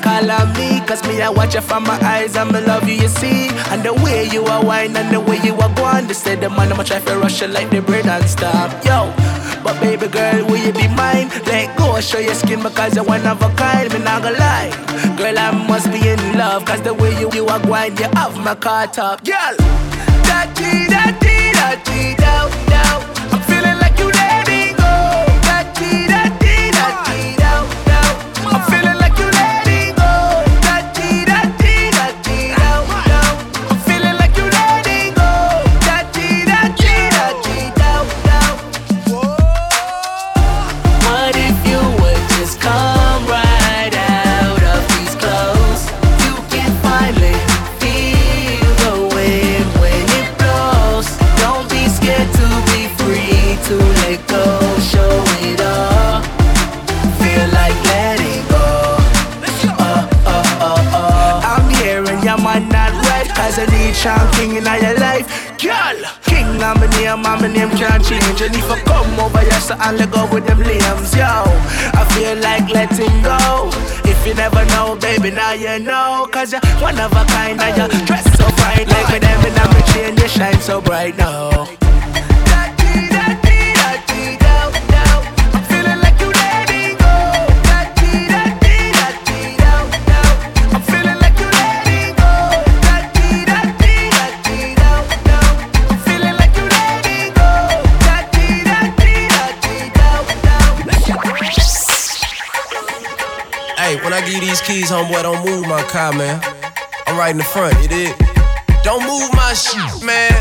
call 0.00 0.30
on 0.30 0.52
me. 0.54 0.80
Cause 0.86 1.02
me, 1.06 1.20
I 1.22 1.28
watch 1.28 1.54
you 1.54 1.60
from 1.60 1.84
my 1.84 1.98
eyes 2.02 2.34
me 2.34 2.60
love 2.60 2.88
you, 2.88 2.94
you 2.94 3.08
see. 3.08 3.48
And 3.70 3.82
the 3.82 3.94
way 3.94 4.28
you 4.32 4.44
are 4.44 4.64
wine 4.64 4.96
and 4.96 5.14
the 5.14 5.20
way 5.20 5.38
you 5.42 5.54
are 5.54 5.74
going. 5.74 6.06
They 6.06 6.14
say 6.14 6.36
the 6.36 6.50
man, 6.50 6.72
I'ma 6.72 6.82
try 6.82 7.00
to 7.00 7.18
rush 7.18 7.40
you 7.40 7.48
like 7.48 7.70
the 7.70 7.80
bread 7.82 8.06
and 8.06 8.24
stop. 8.28 8.70
Yo, 8.84 9.12
but 9.62 9.80
baby 9.80 10.08
girl, 10.08 10.46
will 10.46 10.56
you 10.56 10.72
be 10.72 10.88
mine? 10.88 11.28
Let 11.46 11.76
go, 11.78 12.00
show 12.00 12.18
your 12.18 12.34
skin 12.34 12.62
because 12.62 12.94
you're 12.96 13.04
one 13.04 13.26
of 13.26 13.42
a 13.42 13.50
kind. 13.54 13.92
Me 13.92 13.98
not 14.00 14.22
gonna 14.22 14.38
lie. 14.38 14.70
Girl, 15.16 15.38
I 15.38 15.50
must 15.68 15.90
be 15.92 16.08
in 16.08 16.20
love. 16.38 16.64
Cause 16.64 16.82
the 16.82 16.94
way 16.94 17.18
you, 17.20 17.30
you 17.32 17.46
are 17.46 17.60
going, 17.60 17.96
you 17.96 18.08
have 18.14 18.36
my 18.38 18.54
car 18.54 18.86
top. 18.86 19.24
Girl, 19.24 19.56
da 20.26 20.46
dee 20.54 20.88
da 20.88 21.10
dee 21.20 22.14
da 22.16 22.69
Sean 64.00 64.32
King 64.32 64.56
in 64.56 64.64
your 64.64 64.96
life. 64.98 65.28
Girl, 65.60 66.00
King 66.24 66.46
I'm 66.64 66.80
my 66.80 66.86
name, 66.96 67.20
and 67.20 67.22
my 67.22 67.46
name 67.46 67.68
can't 67.76 68.02
change. 68.02 68.40
And 68.40 68.56
if 68.56 68.70
I 68.70 68.80
come 68.80 69.20
over 69.20 69.40
here, 69.40 69.60
so 69.60 69.74
I'll 69.78 69.98
go 70.06 70.26
with 70.32 70.46
them 70.46 70.58
limbs 70.60 71.14
Yo, 71.14 71.26
I 71.28 72.08
feel 72.16 72.36
like 72.40 72.72
letting 72.72 73.22
go. 73.22 73.68
If 74.08 74.26
you 74.26 74.32
never 74.32 74.64
know, 74.72 74.96
baby, 74.96 75.30
now 75.30 75.52
you 75.52 75.80
know. 75.80 76.26
Cause 76.32 76.52
you're 76.52 76.62
one 76.80 76.98
of 76.98 77.12
a 77.12 77.24
kind 77.26 77.60
and 77.60 77.92
you 77.92 78.06
dress 78.06 78.24
so 78.38 78.44
fine 78.56 78.88
Like 78.88 79.08
with 79.12 79.20
them 79.20 79.44
in 79.44 79.54
my 79.54 79.80
chain, 79.92 80.16
you 80.16 80.28
shine 80.28 80.60
so 80.60 80.80
bright 80.80 81.18
now 81.18 81.89
when 104.10 104.24
I 104.24 104.26
give 104.26 104.42
you 104.42 104.50
these 104.50 104.60
keys, 104.60 104.90
homeboy, 104.90 105.22
don't 105.22 105.46
move 105.46 105.68
my 105.68 105.82
car, 105.84 106.12
man. 106.12 106.42
I'm 107.06 107.16
right 107.16 107.30
in 107.30 107.38
the 107.38 107.46
front, 107.46 107.78
you 107.78 107.86
dig? 107.86 108.10
Don't 108.82 109.06
move 109.06 109.30
my 109.38 109.54
shit, 109.54 110.02
man. 110.02 110.34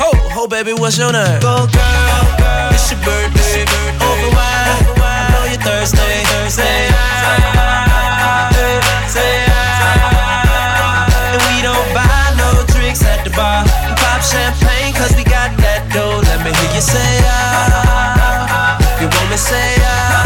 Ho, 0.00 0.16
ho, 0.32 0.48
baby, 0.48 0.72
what's 0.72 0.96
your 0.96 1.12
name? 1.12 1.36
Go, 1.44 1.68
girl, 1.68 2.72
it's 2.72 2.88
your 2.88 2.96
birthday. 3.04 3.68
Over 4.00 4.32
wine, 4.32 4.80
I 4.96 5.28
know 5.28 5.44
you're 5.44 5.60
thirsty, 5.60 6.00
Thursday. 6.40 6.88
Say 9.12 9.44
And 11.36 11.42
we 11.52 11.60
don't 11.60 11.88
buy 11.92 12.32
no 12.40 12.64
drinks 12.72 13.04
at 13.04 13.20
the 13.28 13.30
bar. 13.36 13.60
We 13.84 13.92
pop 14.00 14.24
champagne 14.24 14.96
cause 14.96 15.12
we 15.12 15.24
got 15.28 15.52
that 15.60 15.84
dough. 15.92 16.24
Let 16.24 16.40
me 16.40 16.48
hear 16.48 16.72
you 16.72 16.80
say 16.80 17.20
ah. 17.28 18.80
You 18.96 19.12
want 19.12 19.28
me 19.28 19.36
say 19.36 19.76
ah. 19.84 20.25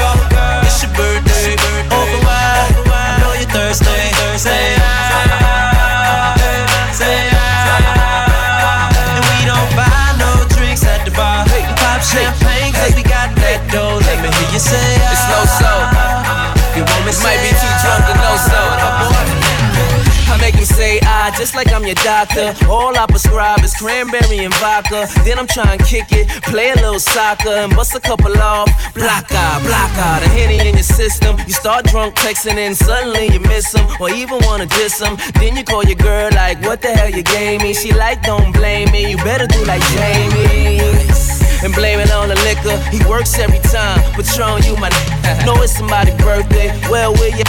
it's 0.81 0.89
your 0.89 0.97
birthday. 0.97 1.53
Over 1.93 2.19
wide, 2.25 2.73
I 2.89 3.17
know 3.21 3.33
you're 3.37 3.49
thirsty. 3.49 3.85
Say 4.37 4.73
ah, 4.81 6.33
say 6.91 7.29
ah. 7.33 8.89
And 9.13 9.21
we 9.21 9.45
don't 9.45 9.69
buy 9.77 10.17
no 10.17 10.41
drinks 10.57 10.83
at 10.83 11.05
the 11.05 11.11
bar. 11.11 11.45
We 11.53 11.61
pop 11.77 12.01
champagne 12.01 12.73
cause 12.73 12.95
we 12.97 13.03
got 13.03 13.29
that 13.37 13.61
dough. 13.69 14.01
Let 14.01 14.25
me 14.25 14.29
hear 14.33 14.49
you 14.49 14.59
say 14.59 14.97
ah. 15.05 15.13
It's 15.13 15.25
low 15.29 15.45
soul. 15.61 15.83
You 16.73 16.81
want 16.87 17.05
me 17.05 17.11
Might 17.21 17.43
be 17.43 17.51
too 17.51 17.73
ah, 21.31 21.37
just 21.37 21.55
like 21.55 21.71
I'm 21.71 21.83
your 21.83 21.95
doctor. 21.95 22.53
All 22.67 22.97
I 22.97 23.05
prescribe 23.05 23.63
is 23.63 23.73
cranberry 23.75 24.39
and 24.39 24.53
vodka. 24.55 25.07
Then 25.23 25.39
I'm 25.39 25.47
trying 25.47 25.77
to 25.79 25.85
kick 25.85 26.11
it, 26.11 26.27
play 26.43 26.71
a 26.71 26.75
little 26.75 26.99
soccer, 26.99 27.49
and 27.49 27.75
bust 27.75 27.95
a 27.95 27.99
couple 27.99 28.35
off. 28.37 28.69
Block 28.93 29.31
out, 29.31 29.61
block 29.63 29.93
out, 29.97 30.23
a 30.23 30.29
henny 30.29 30.59
in 30.67 30.75
your 30.75 30.83
system. 30.83 31.37
You 31.47 31.53
start 31.53 31.85
drunk 31.85 32.15
texting, 32.15 32.57
and 32.57 32.75
suddenly 32.75 33.27
you 33.33 33.39
miss 33.39 33.73
him, 33.73 33.85
or 33.99 34.09
even 34.09 34.39
wanna 34.43 34.65
diss 34.65 34.99
him. 34.99 35.17
Then 35.35 35.55
you 35.55 35.63
call 35.63 35.83
your 35.83 35.95
girl 35.95 36.29
like, 36.33 36.61
what 36.61 36.81
the 36.81 36.89
hell 36.89 37.09
you 37.09 37.23
gave 37.23 37.61
me? 37.61 37.73
She 37.73 37.93
like, 37.93 38.21
don't 38.23 38.51
blame 38.51 38.91
me, 38.91 39.11
you 39.11 39.17
better 39.17 39.47
do 39.47 39.63
like 39.65 39.81
Jamie 39.93 40.81
and 41.63 41.73
blame 41.75 41.99
it 41.99 42.11
on 42.11 42.27
the 42.27 42.35
liquor. 42.41 42.77
He 42.89 43.03
works 43.07 43.37
every 43.37 43.59
time. 43.59 43.99
Patron, 44.13 44.63
you 44.63 44.75
my 44.77 44.89
know 45.45 45.61
it's 45.61 45.77
somebody's 45.77 46.15
birthday. 46.15 46.69
Well, 46.89 47.13
where 47.13 47.35
you? 47.37 47.43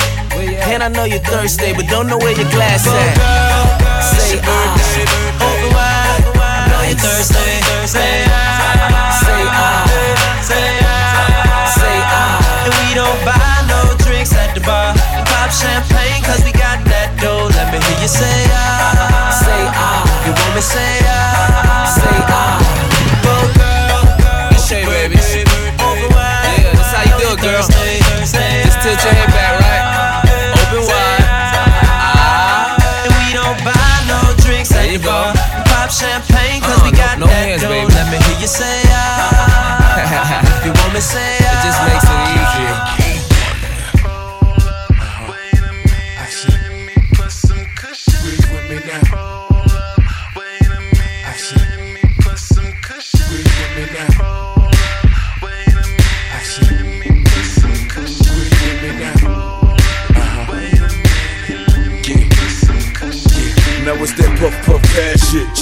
And 0.68 0.82
I 0.82 0.88
know 0.88 1.04
you're 1.04 1.18
thirsty, 1.18 1.72
but 1.72 1.86
don't 1.88 2.06
know 2.06 2.18
where 2.18 2.36
your 2.36 2.50
glass 2.50 2.86
at. 2.86 3.61
Say 4.18 4.40
ah. 4.44 4.78
I 6.84 6.94
thirsty. 6.94 7.34
Say 7.86 8.24
ah, 8.28 9.18
say 9.24 9.42
ah, 9.48 9.84
say 10.42 10.78
ah, 10.82 11.64
say 11.76 11.96
ah. 12.04 12.64
And 12.64 12.74
we 12.80 12.94
don't 12.94 13.20
buy 13.24 13.64
no 13.68 13.96
drinks 14.04 14.32
at 14.34 14.54
the 14.54 14.60
bar. 14.60 14.92
We 15.16 15.22
pop 15.24 15.50
champagne 15.50 16.22
cause 16.22 16.44
we 16.44 16.52
got 16.52 16.84
that 16.86 17.16
dough. 17.20 17.48
Let 17.56 17.72
me 17.72 17.78
hear 17.80 17.98
you 18.02 18.08
say 18.08 18.46
ah, 18.52 19.32
say 19.42 19.62
ah. 19.72 20.04
You 20.26 20.32
want 20.32 20.54
me 20.54 20.60
say 20.60 21.00
ah, 21.08 21.88
say 21.96 22.16
ah. 22.28 22.61
champagne, 35.92 36.60
cause 36.62 36.80
uh, 36.80 36.84
we 36.84 36.90
got 36.96 37.18
no, 37.18 37.26
that 37.26 37.60
hands, 37.60 37.62
Let 37.62 38.08
me 38.08 38.16
hear 38.16 38.40
you 38.40 38.48
say 38.48 38.80
ah. 38.88 40.64
you 40.64 40.72
want 40.72 40.94
me, 40.94 41.00
say 41.00 41.36
ah. 41.44 41.52
It 41.52 41.68
just 41.68 41.80
makes 41.84 42.04
it 42.04 42.16
ah. 42.16 42.96
easier. 42.96 43.01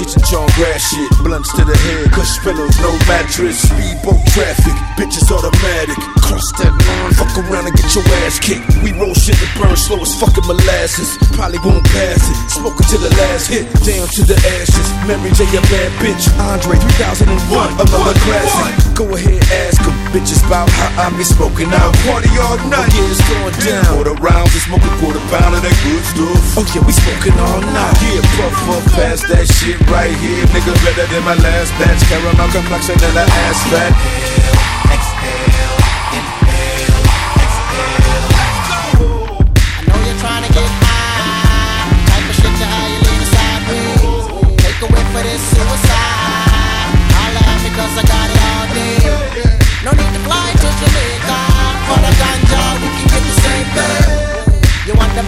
Pass 0.01 0.15
shit. 0.15 0.17
Cheech 0.17 0.17
and 0.17 0.25
Chong 0.25 0.49
grass 0.57 0.83
shit. 0.91 1.11
Blunts 1.25 1.53
to 1.57 1.65
the 1.65 1.77
head, 1.77 2.11
cush 2.13 2.39
pillows, 2.41 2.77
no 2.81 2.93
mattress. 3.09 3.69
Speedboat 3.69 4.25
traffic, 4.33 4.75
bitches 4.97 5.31
automatic. 5.31 5.97
Cross 6.23 6.53
that 6.59 6.73
line, 6.73 7.13
fuck 7.15 7.37
around 7.39 7.67
and 7.67 7.77
get 7.77 7.95
your 7.95 8.05
ass 8.25 8.39
kicked. 8.39 8.67
We 8.83 8.93
roll 8.93 9.15
shit 9.15 9.37
that 9.37 9.53
burn 9.61 9.77
slow 9.77 10.01
as 10.01 10.15
fucking 10.21 10.47
molasses. 10.47 11.17
Probably 11.33 11.59
won't 11.65 11.85
pass 11.87 12.23
it. 12.23 12.37
Smoking 12.51 12.87
to 12.89 12.99
the 12.99 13.11
last 13.17 13.49
hit, 13.49 13.67
down 13.85 14.07
to 14.09 14.23
the 14.25 14.37
ashes. 14.61 14.89
Mary 15.07 15.31
J, 15.33 15.45
a 15.57 15.61
bad 15.69 15.91
bitch. 16.01 16.31
Andre 16.39 16.79
3001, 16.99 17.73
another 17.81 18.15
classic. 18.21 18.89
Go 19.01 19.09
ahead, 19.17 19.41
ask 19.65 19.81
them. 19.81 19.97
Bitches 20.13 20.45
bout 20.45 20.69
how 20.69 21.09
I 21.09 21.17
be 21.17 21.25
smoking 21.25 21.73
out. 21.73 21.97
Party 22.05 22.29
all 22.37 22.61
night. 22.69 22.93
Yeah, 22.93 23.09
it's 23.09 23.25
going 23.33 23.57
down. 23.65 23.97
Quarter 23.97 24.21
rounds, 24.21 24.53
we 24.53 24.61
smoking 24.61 24.93
quarter 25.01 25.25
pound 25.33 25.57
of 25.57 25.65
that 25.65 25.73
good 25.81 26.05
stuff. 26.05 26.61
Oh 26.61 26.69
yeah, 26.69 26.85
we 26.85 26.93
smoking 26.93 27.33
all 27.41 27.65
night. 27.73 27.97
Yeah, 28.05 28.21
puff 28.37 28.53
puff 28.69 28.85
past 28.93 29.25
that 29.33 29.49
shit 29.49 29.81
right 29.89 30.13
here. 30.21 30.45
Nigga 30.53 30.77
better 30.85 31.09
than 31.09 31.25
my 31.25 31.33
last 31.33 31.73
batch. 31.81 31.97
Caramel 32.13 32.53
complexion 32.53 33.01
and 33.01 33.17
an 33.17 33.25
ass 33.25 33.61
fat. 33.73 34.61
trying 35.01 35.80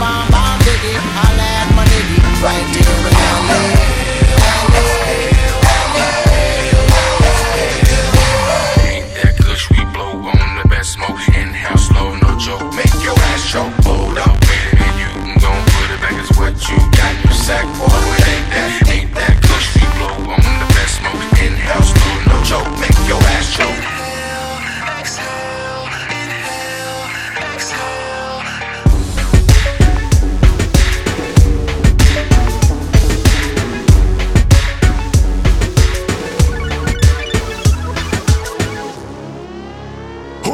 bomb 0.02 0.26
bomb 0.34 0.58
diggy? 0.66 0.94
At 0.98 1.66
my 1.76 1.84
nigga 1.86 2.42
right 2.42 2.71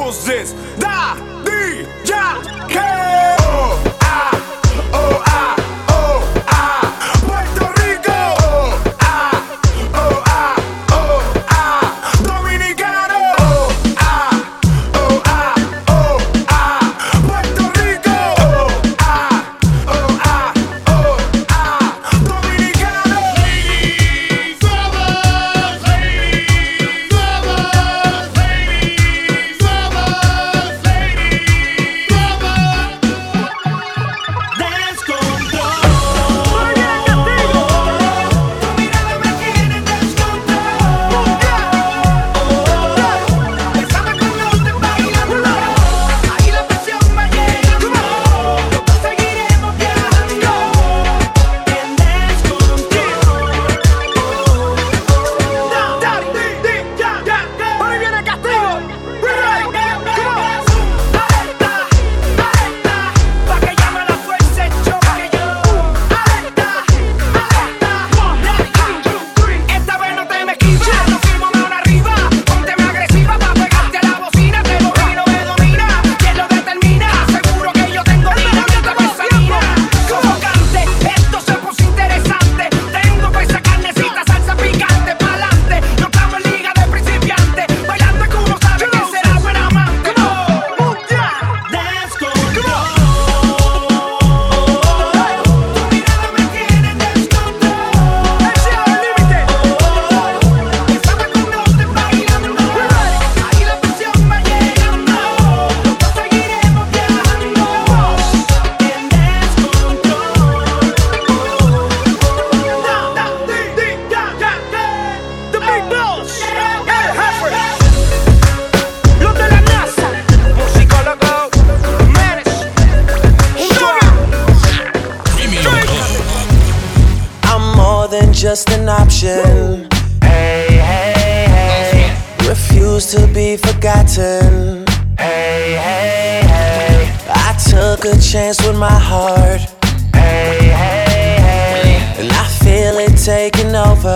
This? 0.08 0.54
Da 0.78 1.16
Di 1.44 1.84
Ya 2.08 2.40
K. 2.66 3.97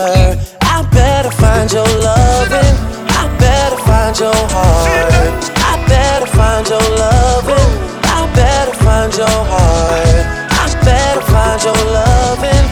over. 0.03 0.39
I 0.63 0.83
better 0.91 1.31
find 1.31 1.71
your 1.73 1.87
loving. 1.87 2.75
I 3.21 3.25
better 3.39 3.79
find 3.87 4.19
your 4.19 4.35
heart. 4.55 5.43
I 5.71 5.75
better 5.87 6.27
find 6.27 6.67
your 6.69 6.87
loving. 6.99 7.71
I 8.05 8.21
better 8.35 8.75
find 8.85 9.13
your 9.15 9.39
heart. 9.53 10.27
I 10.51 10.67
better 10.85 11.23
find 11.33 11.63
your 11.63 11.81
loving. 11.99 12.67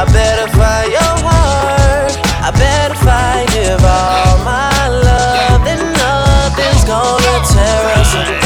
I 0.00 0.04
better 0.12 0.48
find 0.56 0.88
your 0.92 1.14
heart. 1.26 2.12
I 2.46 2.50
better 2.56 2.94
find 2.94 3.48
give 3.50 3.84
all 3.84 4.38
my 4.44 4.88
love. 4.88 5.64
Then 5.64 5.82
nothing's 5.92 6.84
gonna 6.84 7.34
tear 7.52 7.84
us 8.00 8.10
She's 8.12 8.39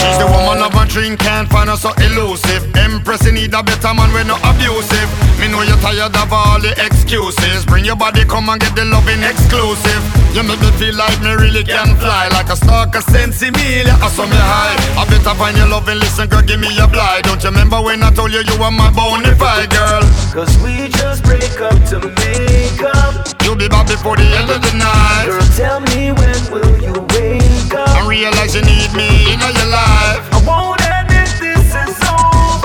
dream, 0.95 1.17
can't 1.19 1.51
find 1.51 1.69
her 1.69 1.77
so 1.77 1.91
elusive. 2.07 2.63
Empress, 2.79 3.27
you 3.27 3.33
need 3.33 3.53
a 3.53 3.63
better 3.67 3.93
man 3.93 4.15
when 4.15 4.31
no 4.31 4.39
abusive. 4.47 5.11
Me 5.43 5.51
know 5.51 5.67
you're 5.67 5.77
tired 5.83 6.15
of 6.15 6.31
all 6.31 6.63
the 6.63 6.71
excuses. 6.79 7.67
Bring 7.67 7.85
your 7.85 7.99
body, 7.99 8.23
come 8.25 8.49
and 8.49 8.63
get 8.63 8.79
the 8.79 8.87
loving 8.87 9.19
exclusive. 9.27 10.03
You 10.31 10.47
make 10.47 10.63
me 10.63 10.71
feel 10.79 10.95
like 10.95 11.19
me 11.19 11.35
really 11.35 11.67
can 11.67 11.99
fly 11.99 12.31
like 12.31 12.47
a 12.47 12.55
stalker, 12.55 13.03
sensimilia. 13.11 13.91
I 13.99 14.07
saw 14.07 14.23
me 14.23 14.39
high. 14.39 14.79
I 14.95 15.03
better 15.11 15.35
find 15.35 15.59
your 15.59 15.67
loving, 15.67 15.99
listen, 15.99 16.31
girl, 16.31 16.47
give 16.47 16.61
me 16.63 16.71
a 16.79 16.87
blind. 16.87 17.27
Don't 17.27 17.43
you 17.43 17.51
remember 17.51 17.83
when 17.83 18.01
I 18.07 18.15
told 18.15 18.31
you 18.31 18.47
you 18.47 18.57
were 18.63 18.71
my 18.71 18.87
bona 18.95 19.35
fide 19.35 19.75
girl? 19.75 20.07
Cause 20.31 20.55
we 20.63 20.87
just 20.95 21.27
break 21.27 21.59
up 21.59 21.75
to 21.91 21.99
make 22.07 22.83
up. 22.87 23.35
You'll 23.43 23.59
be 23.59 23.67
back 23.67 23.91
before 23.91 24.15
the 24.15 24.31
end 24.31 24.47
of 24.47 24.63
the 24.63 24.73
night. 24.79 25.27
Girl, 25.27 25.43
tell 25.59 25.81
me 25.91 26.15
when 26.15 26.39
will 26.55 26.75
you 26.79 26.95
wake 27.19 27.75
up? 27.75 27.91
And 27.99 28.07
realize 28.07 28.55
you 28.55 28.63
need 28.63 28.95
me 28.95 29.35
in 29.35 29.43
your 29.43 29.71
life. 29.75 30.23
I 30.31 30.39
won't 30.47 30.84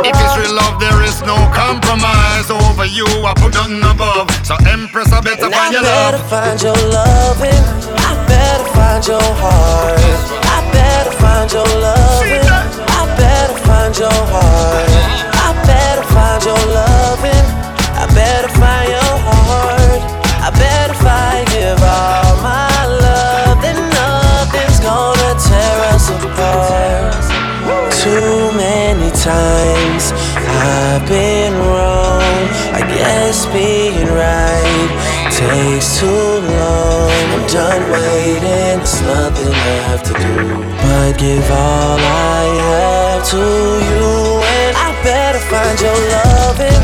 If 0.06 0.16
it's 0.16 0.36
real 0.39 0.56
love, 0.56 0.80
there 0.80 1.04
is 1.04 1.22
no 1.24 1.36
compromise. 1.52 2.50
Over 2.50 2.86
you, 2.86 3.06
I 3.26 3.34
put 3.36 3.54
nothing 3.54 3.84
above. 3.84 4.32
So 4.45 4.56
Empress, 4.68 5.12
I 5.12 5.22
better 5.22 5.50
find 5.50 5.74
your 5.74 5.84
better 5.84 6.18
love. 6.18 6.30
find 6.30 6.58
your 6.62 6.80
loving. 6.89 7.64
I 8.00 8.12
better 8.28 8.68
find 8.72 9.04
your 9.08 9.28
heart. 9.43 10.00
I 10.56 10.60
better 10.72 11.12
find 11.20 11.52
your 11.52 11.68
loving. 11.84 12.47
I 12.88 13.04
better 13.20 13.58
find 13.68 13.93
your 13.97 14.20
heart. 14.32 14.89
I 15.36 15.50
better 15.68 16.06
find 16.16 16.41
your 16.45 16.64
loving. 16.72 17.45
I 18.00 18.06
better 18.16 18.50
find 18.56 18.88
your 18.89 19.16
heart. 19.28 20.02
I 20.39 20.50
better 20.52 20.93
find 20.95 21.47
give 21.50 21.82
all 21.84 22.41
my 22.41 22.68
Too 28.00 28.52
many 28.56 29.12
times 29.12 30.14
I've 30.38 31.06
been 31.06 31.54
wrong. 31.54 32.43
I 32.72 32.82
guess 32.95 33.45
being 33.47 34.08
right 34.08 35.20
takes 35.36 36.00
too 36.00 36.08
long. 36.08 37.12
I'm 37.36 37.45
done 37.47 37.91
waiting, 37.91 38.80
there's 38.80 39.02
nothing 39.02 39.52
left 39.52 40.06
to 40.06 40.14
do. 40.14 40.36
But 40.82 41.18
give 41.20 41.52
all 41.52 42.00
I 42.00 42.43
have 42.70 43.28
to 43.32 43.43
you, 43.89 44.08
and 44.47 44.78
I 44.78 44.89
better 45.04 45.43
find 45.52 45.78
your 45.84 46.00
loving. 46.16 46.82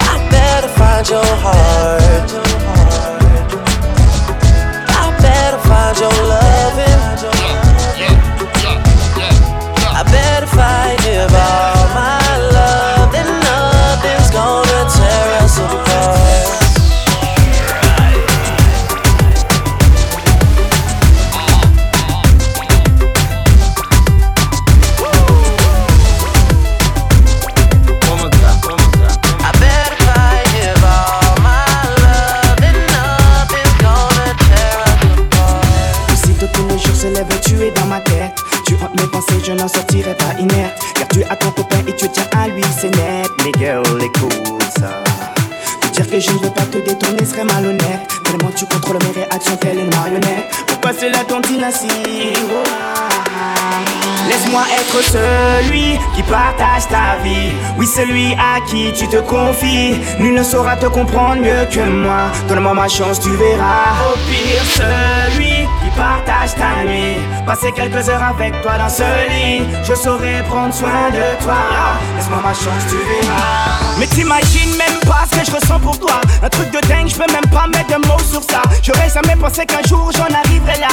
I 0.00 0.28
better 0.30 0.68
find 0.68 1.06
your 1.10 1.30
heart. 1.44 1.99
Je 39.50 39.54
n'en 39.56 39.68
sortirai 39.68 40.14
pas 40.14 40.38
inerte. 40.38 40.80
Car 40.94 41.08
tu 41.08 41.22
as 41.24 41.36
ton 41.36 41.50
copain 41.50 41.80
et 41.86 41.96
tu 41.96 42.08
tiens 42.08 42.26
à 42.36 42.48
lui, 42.48 42.62
c'est 42.78 42.94
net. 42.96 43.30
Les 43.44 43.52
girls, 43.58 44.02
écoute 44.02 44.62
ça. 44.78 45.02
Te 45.80 45.88
dire 45.88 46.10
que 46.10 46.20
je 46.20 46.30
ne 46.32 46.38
veux 46.38 46.50
pas 46.50 46.62
te 46.62 46.78
détourner 46.78 47.24
serait 47.24 47.44
malhonnête. 47.44 48.00
Tellement 48.24 48.50
tu 48.54 48.64
contrôles 48.66 48.98
mes 49.02 49.22
réactions, 49.22 49.56
telle 49.56 49.78
une 49.78 49.90
marionnette. 49.90 50.46
Pourquoi 50.66 50.92
cela 50.92 51.24
tontine 51.24 51.64
ainsi. 51.64 51.88
Laisse-moi 54.30 54.62
être 54.78 55.02
celui 55.02 55.98
qui 56.14 56.22
partage 56.22 56.86
ta 56.88 57.20
vie. 57.24 57.50
Oui, 57.76 57.84
celui 57.84 58.32
à 58.34 58.60
qui 58.64 58.92
tu 58.92 59.08
te 59.08 59.16
confies. 59.16 59.98
Nul 60.20 60.34
ne 60.34 60.44
saura 60.44 60.76
te 60.76 60.86
comprendre 60.86 61.42
mieux 61.42 61.66
que 61.68 61.80
moi. 61.80 62.30
Donne-moi 62.48 62.74
ma 62.74 62.86
chance, 62.86 63.18
tu 63.18 63.30
verras. 63.30 63.90
Au 64.08 64.16
pire, 64.30 64.62
celui 64.72 65.66
qui 65.82 65.90
partage 65.96 66.54
ta 66.54 66.84
nuit. 66.84 67.16
Passer 67.44 67.72
quelques 67.72 68.08
heures 68.08 68.22
avec 68.22 68.52
toi 68.62 68.78
dans 68.78 68.88
ce 68.88 69.02
lit. 69.02 69.64
Je 69.82 69.94
saurai 69.96 70.44
prendre 70.48 70.72
soin 70.72 71.10
de 71.10 71.42
toi. 71.42 71.58
Laisse-moi 72.16 72.38
ma 72.40 72.54
chance, 72.54 72.84
tu 72.88 72.98
verras. 72.98 73.80
Mais 73.98 74.06
t'imagines 74.06 74.76
même 74.76 75.00
pas 75.08 75.24
ce 75.30 75.40
que 75.40 75.44
je 75.44 75.56
ressens 75.56 75.80
pour 75.80 75.98
toi. 75.98 76.20
Un 76.42 76.48
truc 76.48 76.70
de 76.70 76.80
dingue, 76.86 77.08
je 77.08 77.16
peux 77.16 77.32
même 77.32 77.50
pas 77.52 77.66
mettre 77.66 77.98
de 77.98 78.06
mots 78.06 78.18
sur 78.18 78.42
ça. 78.42 78.62
J'aurais 78.82 79.10
jamais 79.12 79.34
pensé 79.34 79.66
qu'un 79.66 79.82
jour 79.88 80.10
j'en 80.16 80.32
arriverais 80.32 80.78
là. 80.78 80.88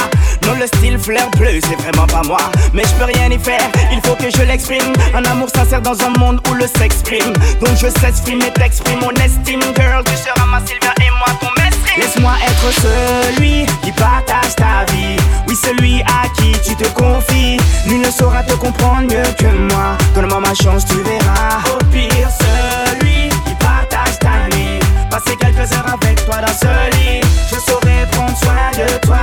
Non, 0.46 0.54
le 0.58 0.66
style 0.66 0.98
fleur 0.98 1.30
bleu, 1.38 1.60
c'est 1.62 1.76
vraiment 1.76 2.06
pas 2.06 2.22
moi. 2.26 2.40
Mais 2.74 2.82
je 2.82 2.92
peux 2.94 3.04
rien 3.04 3.27
il 3.30 4.00
faut 4.04 4.14
que 4.14 4.30
je 4.30 4.42
l'exprime. 4.42 4.92
Un 5.14 5.24
amour 5.30 5.48
sincère 5.54 5.82
dans 5.82 6.00
un 6.02 6.10
monde 6.18 6.40
où 6.50 6.54
le 6.54 6.66
sexe 6.66 7.02
prime. 7.02 7.32
Donc 7.60 7.76
je 7.76 7.88
s'exprime 8.00 8.40
et 8.42 8.52
t'exprime 8.52 9.00
mon 9.00 9.10
estime. 9.10 9.60
Girl, 9.76 10.02
tu 10.04 10.16
seras 10.16 10.46
ma 10.46 10.58
Sylvia 10.60 10.92
et 11.00 11.10
moi 11.10 11.28
ton 11.40 11.48
mestre. 11.60 11.78
Laisse-moi 11.96 12.32
être 12.46 12.72
celui 12.80 13.66
qui 13.82 13.92
partage 13.92 14.54
ta 14.56 14.90
vie. 14.92 15.16
Oui, 15.46 15.56
celui 15.56 16.00
à 16.02 16.28
qui 16.36 16.52
tu 16.60 16.74
te 16.76 16.88
confies. 16.88 17.58
Nul 17.86 18.00
ne 18.00 18.10
saura 18.10 18.42
te 18.42 18.54
comprendre 18.54 19.02
mieux 19.02 19.30
que 19.38 19.46
moi. 19.72 19.96
Donne-moi 20.14 20.40
ma 20.40 20.54
chance, 20.54 20.84
tu 20.86 20.96
verras. 21.02 21.58
Au 21.74 21.84
pire, 21.86 22.28
celui 22.40 23.28
qui 23.28 23.54
partage 23.58 24.18
ta 24.20 24.56
nuit. 24.56 24.78
Passer 25.10 25.36
quelques 25.36 25.72
heures 25.72 25.94
avec 26.00 26.24
toi 26.24 26.36
dans 26.40 26.54
ce 26.54 26.96
lit. 26.96 27.20
Je 27.50 27.58
saurai 27.58 28.06
prendre 28.12 28.36
soin 28.38 28.70
de 28.72 29.06
toi. 29.06 29.18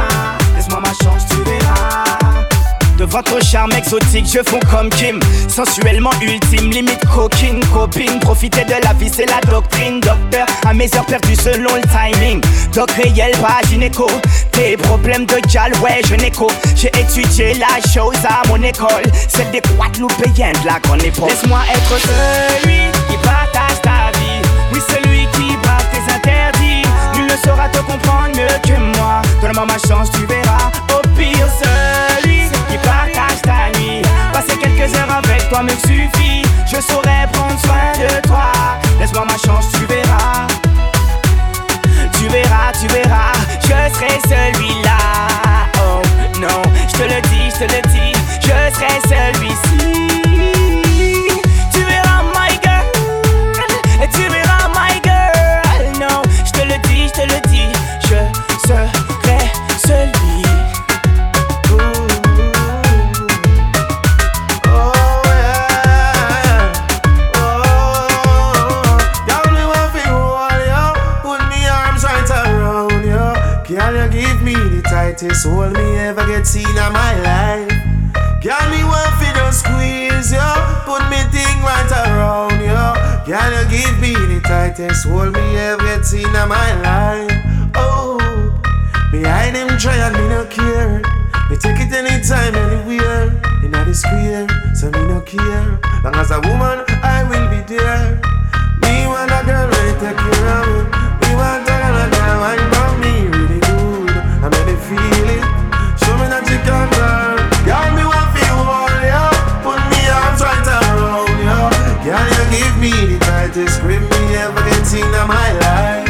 Laisse-moi 0.56 0.80
ma 0.82 0.89
chance, 0.89 1.26
tu 1.30 1.38
verras. 1.38 2.24
Votre 3.08 3.41
charme 3.41 3.72
exotique, 3.72 4.26
je 4.26 4.39
fonds 4.43 4.60
comme 4.70 4.89
Kim. 4.89 5.22
Sensuellement 5.47 6.12
ultime, 6.22 6.70
limite 6.70 7.06
coquine, 7.06 7.64
copine. 7.74 8.20
Profiter 8.20 8.66
de 8.66 8.74
la 8.84 8.93
vie, 8.93 9.10
c'est 9.14 9.26
la 9.26 9.39
doctrine. 9.49 10.01
Docteur, 10.01 10.45
à 10.68 10.74
mes 10.74 10.93
heures 10.95 11.06
perdues 11.06 11.36
selon 11.36 11.76
le 11.76 11.82
timing. 11.84 12.41
Doc 12.74 12.91
réel, 12.91 13.32
pas 13.38 13.62
gynéco. 13.70 14.08
Tes 14.51 14.76
problèmes 14.76 15.26
de 15.26 15.36
gal, 15.49 15.72
ouais, 15.82 16.01
je 16.10 16.16
n'écho. 16.16 16.47
J'ai 16.76 16.91
étudié 16.99 17.53
la 17.53 17.80
chose 17.89 18.18
à 18.28 18.45
mon 18.49 18.62
école. 18.62 19.03
Celle 19.30 19.49
des 19.51 19.62
Guadeloupéens 19.62 20.51
de 20.62 20.66
la 20.66 20.80
grande 20.80 21.03
époque. 21.03 21.30
Laisse-moi 21.30 21.60
être 21.74 22.01
celui 22.01 22.91
qui 23.10 23.18
partage 23.24 23.82
ta 23.82 24.12
vie. 24.20 24.41
Oui, 24.74 24.80
celui 24.89 25.22
qui 25.34 25.56
braque 25.64 25.89
tes 25.91 26.14
interdits. 26.14 26.84
Nul 27.16 27.28
ne 27.28 27.38
saura 27.47 27.70
te 27.70 27.78
comprendre 27.78 28.36
mieux 28.36 28.60
que 28.64 28.97
moi. 28.97 29.22
Donne-moi 29.41 29.66
ma 29.66 29.78
chance, 29.88 30.10
tu 30.12 30.26
verras. 30.26 30.72
Au 30.89 31.08
pire, 31.18 31.47
celui 31.60 32.14
Passer 34.45 34.59
quelques 34.59 34.95
heures 34.95 35.21
avec 35.23 35.49
toi 35.49 35.63
me 35.63 35.69
suffit. 35.69 36.43
Je 36.67 36.79
saurai 36.81 37.27
prendre 37.31 37.59
soin 37.59 37.93
de 37.99 38.27
toi. 38.27 38.51
Laisse-moi 38.99 39.25
ma 39.25 39.37
chance, 39.37 39.71
tu 39.73 39.85
verras. 39.85 40.47
Tu 42.17 42.27
verras, 42.27 42.71
tu 42.79 42.87
verras, 42.87 43.33
je 43.61 43.93
serai 43.93 44.19
celui-là. 44.27 44.97
Oh 45.79 46.01
non, 46.39 46.61
je 46.87 46.93
te 46.93 47.03
le 47.03 47.21
dis, 47.21 47.49
je 47.53 47.65
te 47.65 47.71
le 47.71 47.81
dis, 47.89 48.13
je 48.41 48.55
serai 48.73 48.99
celui-ci. 49.07 49.77
Tu 51.73 51.81
verras, 51.83 52.23
my 52.33 52.51
girl, 52.63 52.85
tu 54.11 54.23
verras, 54.29 54.55
hold 75.43 75.73
me 75.73 75.97
ever 75.97 76.25
get 76.27 76.47
seen 76.47 76.67
in 76.67 76.93
my 76.93 77.13
life. 77.19 77.71
Girl, 78.41 78.69
me 78.69 78.83
want 78.83 79.11
fi 79.19 79.33
squeeze 79.51 80.31
yo, 80.31 80.47
put 80.86 81.01
me 81.09 81.17
thing 81.33 81.57
right 81.65 81.91
around 81.91 82.61
yo. 82.61 82.93
Girl, 83.25 83.51
you 83.51 83.65
give 83.69 83.99
me 83.99 84.13
the 84.13 84.39
tightest 84.41 85.07
hold 85.07 85.33
me 85.33 85.57
ever 85.57 85.83
get 85.83 86.05
seen 86.05 86.27
in 86.27 86.47
my 86.47 86.71
life. 86.81 87.31
Oh, 87.75 88.19
behind 89.11 89.55
them 89.55 89.77
try 89.77 89.97
and 89.97 90.15
me 90.15 90.27
no 90.29 90.45
care. 90.45 91.01
Me 91.49 91.57
take 91.57 91.79
it 91.79 91.91
anytime, 91.91 92.55
anywhere. 92.55 93.27
In 93.63 93.71
the 93.71 93.93
square, 93.93 94.47
so 94.75 94.91
me 94.91 95.01
no 95.07 95.21
care. 95.21 95.79
Long 96.03 96.15
as 96.15 96.31
a 96.31 96.39
woman, 96.41 96.86
I 97.01 97.25
will 97.27 97.49
be 97.49 97.61
there. 97.65 98.21
Me 98.81 99.07
want 99.07 99.31
a 99.31 99.41
girl 99.45 99.67
ready 99.69 99.93
take 99.99 100.17
care 100.17 100.47
of 100.53 100.67
me. 100.67 101.27
Me 101.27 101.36
want 101.36 101.63
a 101.63 101.71
girl 101.71 101.93
that 101.97 102.09
can 102.13 102.74
ever 113.58 114.64
get 114.68 114.86
seen 114.86 115.06
in 115.06 115.28
my 115.32 115.49
life. 115.64 116.03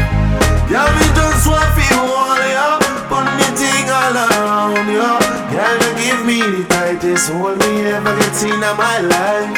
Girl, 0.65 0.89
me 0.97 1.07
just 1.13 1.45
want 1.45 1.69
feel 1.77 2.01
hold 2.01 2.41
you. 2.41 2.69
Put 3.05 3.29
me 3.37 3.45
thing 3.53 3.85
all 3.85 4.17
around 4.17 4.89
you. 4.89 5.05
Girl, 5.53 5.77
you 5.77 5.91
give 6.01 6.21
me 6.25 6.41
the 6.41 6.65
tightest 6.73 7.29
hold 7.29 7.59
me 7.61 7.85
ever 7.93 8.17
get 8.17 8.33
in 8.49 8.57
my 8.57 8.97
life. 8.97 9.53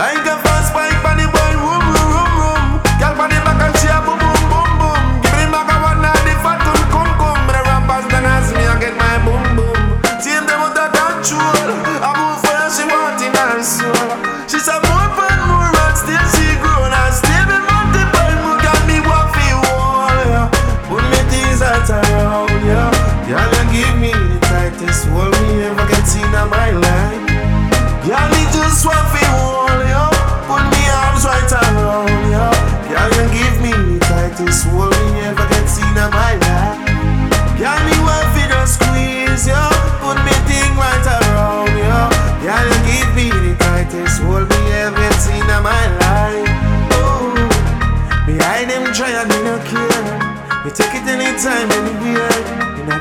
Like 0.00 0.24
a 0.24 0.40
fast 0.40 0.72
bike 0.72 0.96
the 1.20 1.28
boy, 1.28 1.52
room, 1.60 1.84
room, 1.92 2.08
room, 2.08 2.32
room. 2.40 2.64
Girl, 2.96 3.12
the 3.20 3.36
back 3.44 3.60
and 3.60 3.76
a 3.76 4.00
boom, 4.00 4.16
boom, 4.16 4.40
boom, 4.48 4.70
boom. 4.80 5.02
Give 5.20 5.36
me 5.36 5.44
back 5.52 5.68
a 5.68 5.76
one 5.76 6.00
of 6.00 6.24
the 6.24 6.34
fat 6.40 6.56
cum, 6.64 6.80
cum, 6.88 7.08
cum. 7.20 7.36
Me 7.44 7.52
the 7.52 7.60
rappers 7.68 8.06
then 8.08 8.24
ask 8.24 8.56
me, 8.56 8.64
I 8.64 8.80
get 8.80 8.96
my 8.96 9.20
boom, 9.28 9.44
boom. 9.60 9.76
See 10.24 10.32
them 10.32 10.56
with 10.64 10.72
the 10.72 10.88
control. 10.88 11.99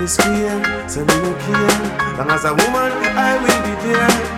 In 0.10 0.16
the 0.16 0.24
square, 0.24 1.06
me 1.06 1.14
no 1.22 1.36
care. 1.36 2.18
Long 2.18 2.32
as 2.32 2.44
a 2.44 2.50
woman, 2.50 2.92
I 3.16 3.38
will 3.38 3.62
be 3.62 3.94
there. 3.94 4.29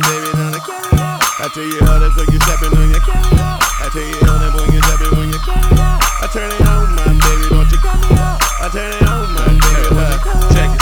Don't 0.00 0.12
mind, 0.12 0.24
baby, 0.24 0.96
now. 0.96 1.18
I 1.38 1.48
tell 1.52 1.64
you 1.64 1.80
how 1.84 1.98
that's 1.98 2.16
like 2.16 2.28
you 2.30 2.40
stepping 2.40 2.76
on 2.76 2.90
your 2.90 3.00
I 3.00 3.88
tell 3.92 4.02
you 4.02 4.18
how 4.24 4.38
that 4.38 4.52
when 4.54 4.72
you 4.72 4.80
stepping 4.82 5.16
when 5.16 5.28
you 5.28 5.38
I 5.46 6.28
turn 6.32 6.50
it 6.50 6.60
on, 6.66 6.94
my 6.96 7.04
baby, 7.06 7.48
don't 7.48 7.70
you 7.70 7.78
I 7.82 8.68
turn 8.72 8.92
it 8.92 9.02
on, 9.08 9.34
my 9.34 9.46
baby, 9.46 9.60
don't 9.60 9.96
you 9.96 10.56
Check 10.56 10.56
it, 10.56 10.56
check 10.56 10.70
it, 10.70 10.72
uh. 10.72 10.75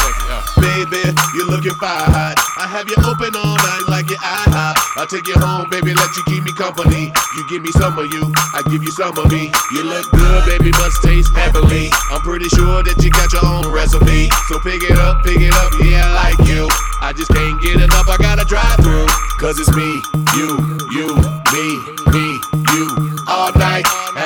Baby, 0.65 1.13
you're 1.37 1.53
looking 1.53 1.77
fire 1.77 2.09
hot. 2.09 2.41
I 2.57 2.65
have 2.65 2.89
you 2.89 2.97
open 3.05 3.37
all 3.37 3.57
night 3.61 3.85
like 3.93 4.09
your 4.09 4.17
hot. 4.17 4.73
I'll 4.97 5.05
take 5.05 5.29
you 5.29 5.37
home, 5.37 5.69
baby, 5.69 5.93
let 5.93 6.09
you 6.17 6.25
keep 6.25 6.41
me 6.41 6.57
company. 6.57 7.13
You 7.37 7.43
give 7.53 7.61
me 7.61 7.69
some 7.77 7.93
of 8.01 8.09
you, 8.09 8.33
I 8.57 8.65
give 8.73 8.81
you 8.81 8.89
some 8.97 9.13
of 9.21 9.29
me. 9.29 9.53
You 9.77 9.85
look 9.85 10.09
good, 10.09 10.41
baby, 10.49 10.73
must 10.81 11.05
taste 11.05 11.29
heavenly. 11.37 11.93
I'm 12.09 12.25
pretty 12.25 12.49
sure 12.49 12.81
that 12.81 12.97
you 13.05 13.13
got 13.13 13.29
your 13.37 13.45
own 13.45 13.69
recipe. 13.69 14.33
So 14.49 14.57
pick 14.65 14.81
it 14.81 14.97
up, 14.97 15.21
pick 15.21 15.37
it 15.37 15.53
up, 15.53 15.77
yeah, 15.85 16.09
I 16.09 16.33
like 16.33 16.49
you. 16.49 16.65
I 17.05 17.13
just 17.13 17.29
can't 17.29 17.61
get 17.61 17.85
enough, 17.85 18.09
I 18.09 18.17
gotta 18.17 18.49
drive 18.49 18.81
through. 18.81 19.05
Cause 19.37 19.61
it's 19.61 19.69
me, 19.77 20.01
you, 20.33 20.57
you, 20.97 21.13
me, 21.53 21.67
me, 22.09 22.24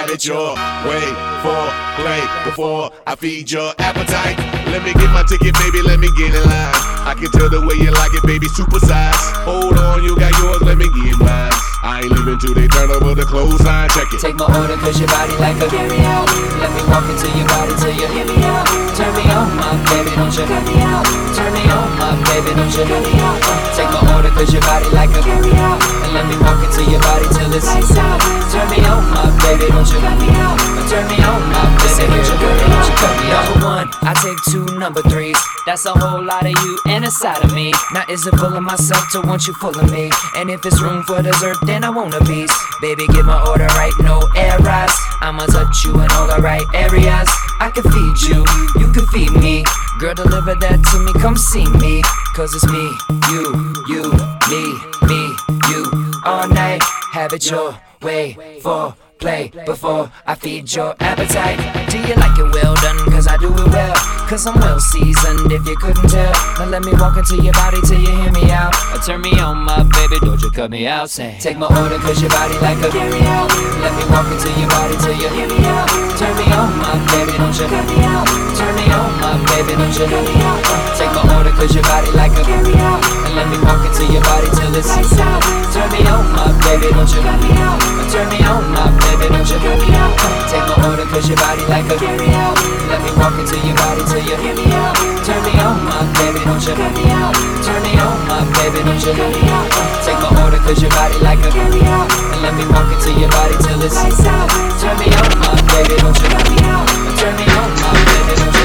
have 0.08 0.14
it 0.14 0.24
your 0.24 0.54
way 0.88 1.04
for 1.44 1.64
play 2.00 2.22
before 2.44 2.90
I 3.06 3.14
feed 3.16 3.50
your 3.50 3.72
appetite. 3.78 4.38
Let 4.72 4.82
me 4.82 4.92
get 4.94 5.10
my 5.12 5.22
ticket, 5.28 5.54
baby, 5.54 5.82
let 5.82 6.00
me 6.00 6.08
get 6.16 6.34
in 6.34 6.42
line. 6.48 6.72
I 7.04 7.14
can 7.18 7.30
tell 7.32 7.50
the 7.50 7.60
way 7.60 7.76
you 7.76 7.90
like 7.92 8.14
it, 8.14 8.24
baby, 8.24 8.46
super 8.48 8.80
size. 8.80 9.16
Hold 9.44 9.76
on, 9.76 10.02
you 10.02 10.16
got 10.16 10.32
yours, 10.40 10.62
let 10.62 10.78
me 10.78 10.86
get 10.86 11.18
mine. 11.18 11.52
I 11.82 12.02
ain't 12.02 12.10
leaving 12.10 12.38
till 12.38 12.54
they 12.54 12.66
turn 12.66 12.90
over 12.90 13.14
the 13.14 13.22
clothes, 13.22 13.62
I 13.62 13.86
check 13.94 14.10
it. 14.10 14.18
Take 14.18 14.34
my 14.34 14.50
order 14.50 14.74
cause 14.82 14.98
your 14.98 15.06
body 15.06 15.34
like 15.38 15.58
a 15.62 15.70
carry 15.70 16.02
out 16.02 16.26
Let 16.58 16.74
me 16.74 16.82
walk 16.90 17.06
into 17.06 17.30
your 17.38 17.46
body 17.46 17.74
till 17.78 17.94
you 17.94 18.06
hear 18.10 18.26
me 18.26 18.38
out. 18.42 18.66
Turn 18.98 19.14
me 19.14 19.22
on 19.30 19.46
my 19.54 19.78
baby, 19.94 20.10
don't 20.18 20.34
you 20.34 20.42
cut 20.42 20.64
me 20.66 20.82
out? 20.82 21.06
Turn 21.38 21.54
me 21.54 21.62
on 21.70 21.88
my 22.02 22.18
baby, 22.26 22.50
don't 22.58 22.72
you 22.74 22.82
cut 22.82 23.02
me 23.06 23.14
out? 23.22 23.38
Take 23.78 23.90
my 23.94 24.02
order 24.10 24.30
cause 24.34 24.50
your 24.50 24.62
body 24.66 24.90
like 24.90 25.14
a 25.14 25.22
carry 25.22 25.54
out 25.62 25.78
And 26.02 26.10
let 26.18 26.26
me 26.26 26.34
walk 26.42 26.58
into 26.66 26.82
your 26.90 27.00
body 27.00 27.26
till 27.30 27.50
it's 27.54 27.66
lights 27.66 27.94
out. 27.94 28.18
Turn 28.50 28.66
me 28.74 28.82
on 28.82 29.06
my 29.14 29.30
baby, 29.46 29.70
don't 29.70 29.86
you 29.86 30.02
cut 30.02 30.18
me 30.18 30.34
out? 30.34 30.58
Turn 30.90 31.06
me 31.06 31.18
on 31.22 31.40
my 31.52 31.62
baby, 31.78 32.10
don't 32.10 32.26
you 32.26 32.36
cut 32.42 32.58
me 32.58 32.74
out? 32.74 32.88
cut 32.98 33.14
me 33.22 33.30
out. 33.30 33.44
Number 33.50 33.66
one, 33.66 33.88
I 34.02 34.12
take 34.18 34.40
two 34.50 34.66
number 34.78 35.02
threes. 35.02 35.38
That's 35.66 35.84
a 35.86 35.92
whole 35.92 36.22
lot 36.24 36.42
of 36.42 36.50
you 36.50 36.78
and 36.86 37.04
a 37.04 37.10
side 37.10 37.44
of 37.44 37.54
me. 37.54 37.72
Now 37.92 38.04
is 38.08 38.26
it 38.26 38.34
full 38.36 38.54
of 38.56 38.62
myself 38.62 39.04
to 39.12 39.20
want 39.20 39.46
you 39.46 39.54
full 39.54 39.76
of 39.78 39.90
me? 39.92 40.10
And 40.36 40.50
if 40.50 40.64
it's 40.64 40.80
room 40.80 41.02
for 41.04 41.22
dessert 41.22 41.58
then 41.68 41.84
I 41.84 41.90
want 41.90 42.14
a 42.14 42.24
piece. 42.24 42.56
Baby 42.80 43.06
give 43.08 43.26
my 43.26 43.46
order 43.46 43.66
right, 43.76 43.92
no 44.00 44.26
errors 44.34 44.96
I'ma 45.20 45.46
touch 45.46 45.84
you 45.84 45.92
in 46.00 46.10
all 46.12 46.26
the 46.26 46.40
right 46.40 46.64
areas. 46.74 47.28
I 47.60 47.70
can 47.74 47.84
feed 47.84 48.16
you, 48.28 48.40
you 48.80 48.92
can 48.92 49.06
feed 49.08 49.32
me. 49.32 49.64
Girl 50.00 50.14
deliver 50.14 50.54
that 50.54 50.80
to 50.80 50.98
me, 51.04 51.12
come 51.20 51.36
see 51.36 51.66
me. 51.78 52.00
Cause 52.34 52.54
it's 52.54 52.64
me, 52.66 52.86
you, 53.28 53.44
you, 53.92 54.02
me, 54.48 54.62
me, 55.04 55.20
you. 55.68 56.12
All 56.24 56.48
night, 56.48 56.82
have 57.12 57.32
it 57.32 57.50
your 57.50 57.76
way. 58.00 58.60
For 58.62 58.94
play 59.18 59.50
before 59.66 60.10
I 60.26 60.34
feed 60.36 60.72
your 60.72 60.94
appetite. 61.00 61.90
Do 61.90 61.98
you 61.98 62.14
like 62.14 62.38
it 62.38 62.54
well 62.54 62.74
done? 62.76 62.98
Cause 63.10 63.26
I 63.26 63.36
do 63.36 63.52
it 63.52 63.68
well. 63.68 64.17
Cause 64.28 64.44
I'm 64.46 64.60
well 64.60 64.78
seasoned 64.78 65.50
if 65.50 65.64
you 65.64 65.74
couldn't 65.80 66.04
tell. 66.04 66.28
Now 66.60 66.68
let 66.68 66.84
me 66.84 66.92
walk 67.00 67.16
into 67.16 67.40
your 67.40 67.56
body 67.56 67.80
till 67.88 67.96
you 67.96 68.12
hear 68.12 68.30
me 68.30 68.52
out. 68.52 68.76
Or 68.92 69.00
turn 69.00 69.24
me 69.24 69.32
on, 69.40 69.64
my 69.64 69.80
baby, 69.88 70.20
don't 70.20 70.36
you 70.44 70.50
cut 70.52 70.70
me 70.70 70.86
out. 70.86 71.08
Say, 71.08 71.40
take 71.40 71.56
my 71.56 71.64
order 71.64 71.96
cause 71.96 72.20
your 72.20 72.28
body 72.28 72.52
like 72.60 72.76
a 72.84 72.92
carry 72.92 73.24
out. 73.24 73.48
Let 73.80 73.96
me 73.96 74.04
walk 74.12 74.28
into 74.28 74.52
your 74.60 74.68
body 74.68 75.00
till 75.00 75.16
you 75.16 75.32
hear 75.32 75.48
me 75.48 75.64
out. 75.64 75.88
Turn 76.20 76.36
me 76.36 76.44
on, 76.52 76.76
my 76.76 76.92
baby, 77.08 77.40
don't 77.40 77.56
you 77.56 77.72
cut 77.72 77.88
me 77.88 78.04
out. 78.04 78.28
Turn 78.52 78.76
me 78.76 78.84
on, 78.92 79.08
my 79.16 79.32
baby, 79.48 79.72
don't 79.80 79.96
you 79.96 80.04
cut 80.04 80.20
me 80.20 80.36
out. 80.44 80.60
Take 81.00 81.12
my 81.16 81.24
order 81.32 81.52
cause 81.56 81.72
your 81.72 81.88
body 81.88 82.12
like 82.12 82.36
a 82.36 82.44
carry 82.44 82.76
out. 82.84 83.00
And 83.24 83.32
let 83.32 83.48
me 83.48 83.56
walk 83.64 83.80
into 83.80 84.12
your 84.12 84.20
body 84.28 84.52
till 84.52 84.76
it's 84.76 84.92
lights 84.92 85.16
out. 85.24 85.40
Turn 85.72 85.88
me 85.88 86.04
on, 86.04 86.28
my 86.36 86.52
baby, 86.68 86.92
don't 86.92 87.08
you 87.08 87.24
cut 87.24 87.40
me 87.40 87.56
out. 87.64 87.80
Turn 88.12 88.28
me 88.28 88.44
on, 88.44 88.60
my 88.76 88.92
baby, 89.08 89.32
don't 89.32 89.48
you 89.48 89.56
cut 89.56 89.80
me 89.80 89.88
out. 89.96 90.12
Take 90.52 90.68
my 90.68 90.76
order 90.84 91.08
cause 91.08 91.24
your 91.24 91.40
body 91.40 91.64
like 91.72 91.88
a 91.88 91.96
carry 91.96 92.28
out. 92.36 92.56
Let 92.92 93.00
me 93.04 93.12
walk 93.20 93.36
into 93.36 93.56
your 93.64 93.76
body 93.76 94.00
till 94.08 94.17
you 94.24 94.36
hear 94.36 94.54
me 94.54 94.66
out. 94.72 94.96
Turn 95.22 95.42
me 95.44 95.52
on, 95.60 95.84
my 95.84 96.02
baby, 96.18 96.40
don't 96.44 96.62
you 96.64 96.74
cut 96.74 96.92
me 96.96 97.06
out. 97.12 97.34
Turn 97.62 97.82
me 97.82 97.92
on, 97.98 98.16
my 98.26 98.42
baby, 98.58 98.82
don't 98.82 98.98
you 99.04 99.12
cut 99.14 99.30
me 99.30 99.42
out. 99.52 99.68
Take 100.02 100.18
my 100.18 100.30
order 100.42 100.58
cause 100.58 100.80
your 100.80 100.90
body 100.90 101.18
like 101.18 101.38
a 101.44 101.50
carry 101.50 101.82
out. 101.86 102.08
And 102.32 102.42
let 102.42 102.54
me 102.54 102.64
walk 102.72 102.88
into 102.90 103.12
your 103.14 103.30
body 103.30 103.54
till 103.62 103.82
it's 103.82 103.94
lights 103.94 104.24
out. 104.26 104.48
Turn 104.80 104.96
me 104.98 105.06
on, 105.12 105.30
my 105.38 105.54
baby, 105.70 105.94
don't 106.02 106.16
you 106.18 106.28
cut 106.28 106.46
me 106.50 106.58
out. 106.66 106.86
Turn 107.20 107.34
me 107.36 107.46
on, 107.46 107.68
my 107.78 107.90
baby, 107.94 108.34
don't 108.38 108.54
you 108.54 108.57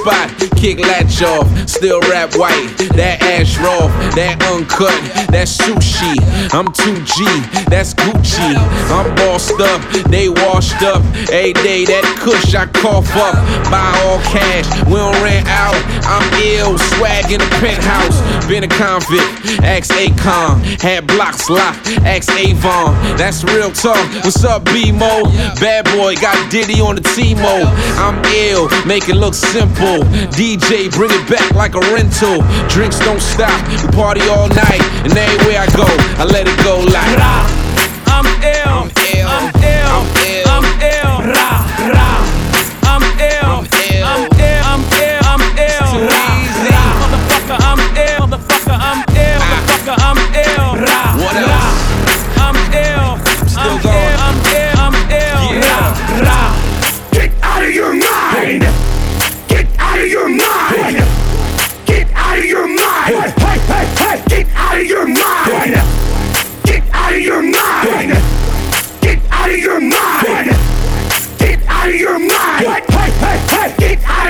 spot, 0.00 0.39
kick 0.60 0.78
latch 0.78 1.22
off, 1.22 1.48
still 1.66 2.00
rap 2.12 2.36
white. 2.36 2.68
That 2.92 3.22
ash 3.22 3.56
raw, 3.58 3.88
that 4.12 4.36
uncut, 4.52 4.92
that's 5.32 5.56
sushi. 5.56 6.12
I'm 6.52 6.68
2G, 6.68 7.24
that's 7.72 7.94
Gucci. 7.94 8.52
I'm 8.92 9.08
bossed 9.16 9.56
up, 9.56 9.80
they 10.12 10.28
washed 10.28 10.82
up. 10.82 11.00
Every 11.32 11.54
day 11.64 11.88
that 11.88 12.04
kush 12.20 12.54
I 12.54 12.66
cough 12.66 13.08
up. 13.16 13.40
Buy 13.72 13.88
all 14.04 14.20
cash, 14.28 14.68
we 14.84 15.00
don't 15.00 15.16
rent 15.24 15.48
out. 15.48 15.80
I'm 16.04 16.28
ill, 16.44 16.76
swag 16.92 17.32
in 17.32 17.40
the 17.40 17.50
penthouse. 17.56 18.20
Been 18.46 18.64
a 18.64 18.68
convict, 18.68 19.64
ex 19.64 19.88
Akon. 19.88 20.60
Had 20.82 21.06
blocks 21.06 21.48
locked, 21.48 21.88
ex 22.04 22.28
Avon. 22.36 22.92
That's 23.16 23.44
real 23.44 23.72
talk. 23.72 24.04
What's 24.24 24.44
up, 24.44 24.66
B-Mo? 24.66 25.24
Bad 25.56 25.88
boy, 25.96 26.16
got 26.16 26.36
Diddy 26.50 26.80
on 26.82 26.96
the 26.96 27.04
T-Mo. 27.16 27.64
I'm 27.96 28.20
ill, 28.44 28.68
make 28.84 29.08
it 29.08 29.16
look 29.16 29.32
simple. 29.32 30.04
DJ, 30.50 30.90
bring 30.90 31.12
it 31.12 31.30
back 31.30 31.54
like 31.54 31.76
a 31.76 31.80
rental. 31.94 32.42
Drinks 32.68 32.98
don't 32.98 33.20
stop, 33.20 33.54
we 33.68 33.76
party 33.94 34.20
all 34.22 34.48
night. 34.48 34.82
And 35.04 35.16
anywhere 35.16 35.60
I 35.60 35.66
go, 35.76 35.86
I 36.18 36.24
let 36.24 36.48
it 36.48 36.64
go 36.64 36.80
like. 36.90 37.20
I'm 38.10 38.26
ill, 38.42 38.66
I'm 38.66 38.90
ill, 39.14 39.28
I'm 39.28 39.54
ill, 39.62 40.48
I'm 40.48 40.64
ill. 40.82 40.90
Ra, 40.90 41.02
ra, 41.04 41.09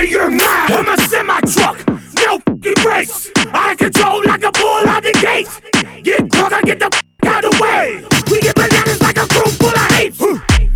out 0.01 0.05
of 0.05 0.11
your 0.11 0.29
mind. 0.29 0.73
I'm 0.73 0.89
a 0.89 0.97
semi 1.01 1.39
truck, 1.41 1.87
no 1.87 2.39
fucking 2.39 2.73
brakes. 2.81 3.29
Out 3.53 3.71
of 3.71 3.77
control 3.77 4.23
like 4.25 4.43
a 4.43 4.51
bull 4.51 4.87
out 4.87 5.03
the 5.03 5.13
gate. 5.21 6.03
Get 6.03 6.29
drunk, 6.29 6.53
I 6.53 6.61
get 6.61 6.79
the 6.79 6.89
fuck 6.89 7.31
out 7.31 7.45
of 7.45 7.51
the 7.51 7.61
way. 7.61 8.03
We 8.31 8.41
get 8.41 8.55
bananas 8.55 9.01
like 9.01 9.17
a 9.17 9.27
crew 9.27 9.51
full 9.51 9.69
of 9.69 9.91
hate. 9.91 10.15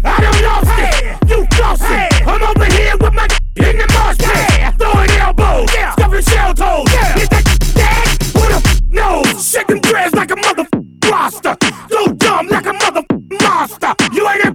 I 0.03 0.21
don't 0.21 0.41
lost 0.43 0.69
hey. 0.71 1.09
it, 1.09 1.29
you 1.29 1.47
lost 1.59 1.83
hey. 1.83 2.07
it. 2.11 2.27
I'm 2.27 2.43
over 2.43 2.65
here 2.65 2.97
with 2.97 3.13
my 3.13 3.27
in 3.55 3.77
the 3.77 3.87
mosh 3.93 4.17
pit. 4.17 4.59
Yeah. 4.59 4.71
Throwing 4.71 5.09
elbows, 5.11 5.73
yeah. 5.73 5.91
stuffing 5.93 6.21
shell 6.21 6.53
toes. 6.53 6.93
Yeah. 6.93 7.15
Get 7.15 7.29
that 7.31 7.45
dead, 7.73 8.07
what 8.35 8.49
the 8.49 8.69
f 8.69 8.81
knows? 8.89 9.49
Shaking 9.49 9.81
dreads 9.81 10.13
like 10.13 10.31
a 10.31 10.35
motherfucking 10.35 11.11
roster. 11.11 11.57
So 11.89 12.07
dumb 12.13 12.47
like 12.47 12.65
a 12.65 12.73
motherfucking 12.73 13.41
monster. 13.41 13.93
You 14.13 14.29
ain't 14.29 14.54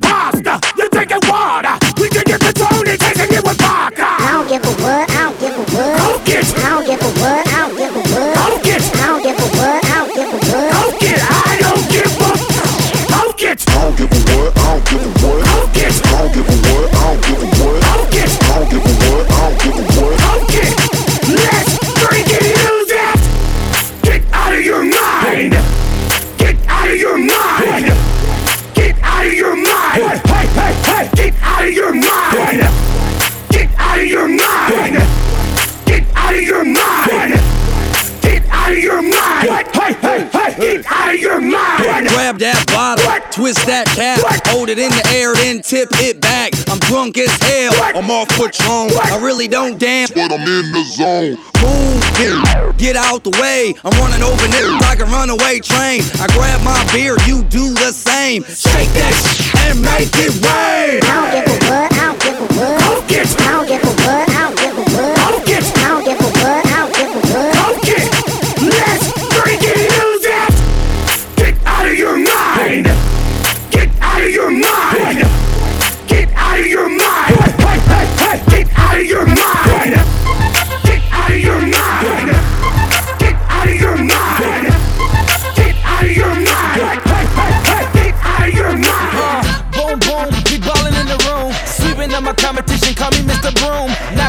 twist 43.50 43.66
that 43.66 43.86
cap, 43.98 44.22
hold 44.46 44.68
it 44.68 44.78
in 44.78 44.90
the 44.90 45.04
air, 45.10 45.34
then 45.34 45.60
tip 45.60 45.88
it 45.98 46.20
back. 46.20 46.54
I'm 46.70 46.78
drunk 46.86 47.18
as 47.18 47.34
hell, 47.42 47.74
I'm 47.98 48.10
off 48.10 48.28
Patron. 48.28 48.94
I 48.94 49.18
really 49.20 49.48
don't 49.48 49.78
dance, 49.78 50.10
but 50.10 50.30
I'm 50.30 50.46
in 50.46 50.70
the 50.70 50.84
zone. 50.86 51.34
Move, 51.58 51.98
get, 52.14 52.78
get 52.78 52.96
out 52.96 53.24
the 53.24 53.34
way. 53.42 53.74
I'm 53.82 53.90
running 53.98 54.22
over 54.22 54.46
niggas 54.54 54.80
like 54.86 55.00
a 55.00 55.06
runaway 55.06 55.58
train. 55.58 56.02
I 56.22 56.30
grab 56.30 56.62
my 56.62 56.78
beer, 56.94 57.18
you 57.26 57.42
do 57.50 57.74
the 57.74 57.90
same. 57.90 58.44
Shake 58.44 58.90
that 58.94 59.14
shit 59.18 59.50
and 59.66 59.82
make 59.82 60.14
it 60.14 60.30
rain. 60.46 61.02
I 61.02 61.18
don't 61.18 61.30
give 61.34 61.50
a 61.50 61.56
what, 61.66 61.90
I 61.90 62.06
don't 62.06 62.22
give 62.22 62.38
a 62.38 62.46
what. 62.54 62.78
Go 62.86 63.02
get 63.10 63.26
it. 63.26 63.40
I 63.40 63.50
don't 63.50 63.66
give 63.66 63.82
a 63.82 63.92
what, 64.06 64.30
I 64.30 64.38
don't 64.46 64.58
give 64.62 64.78
a 64.78 64.79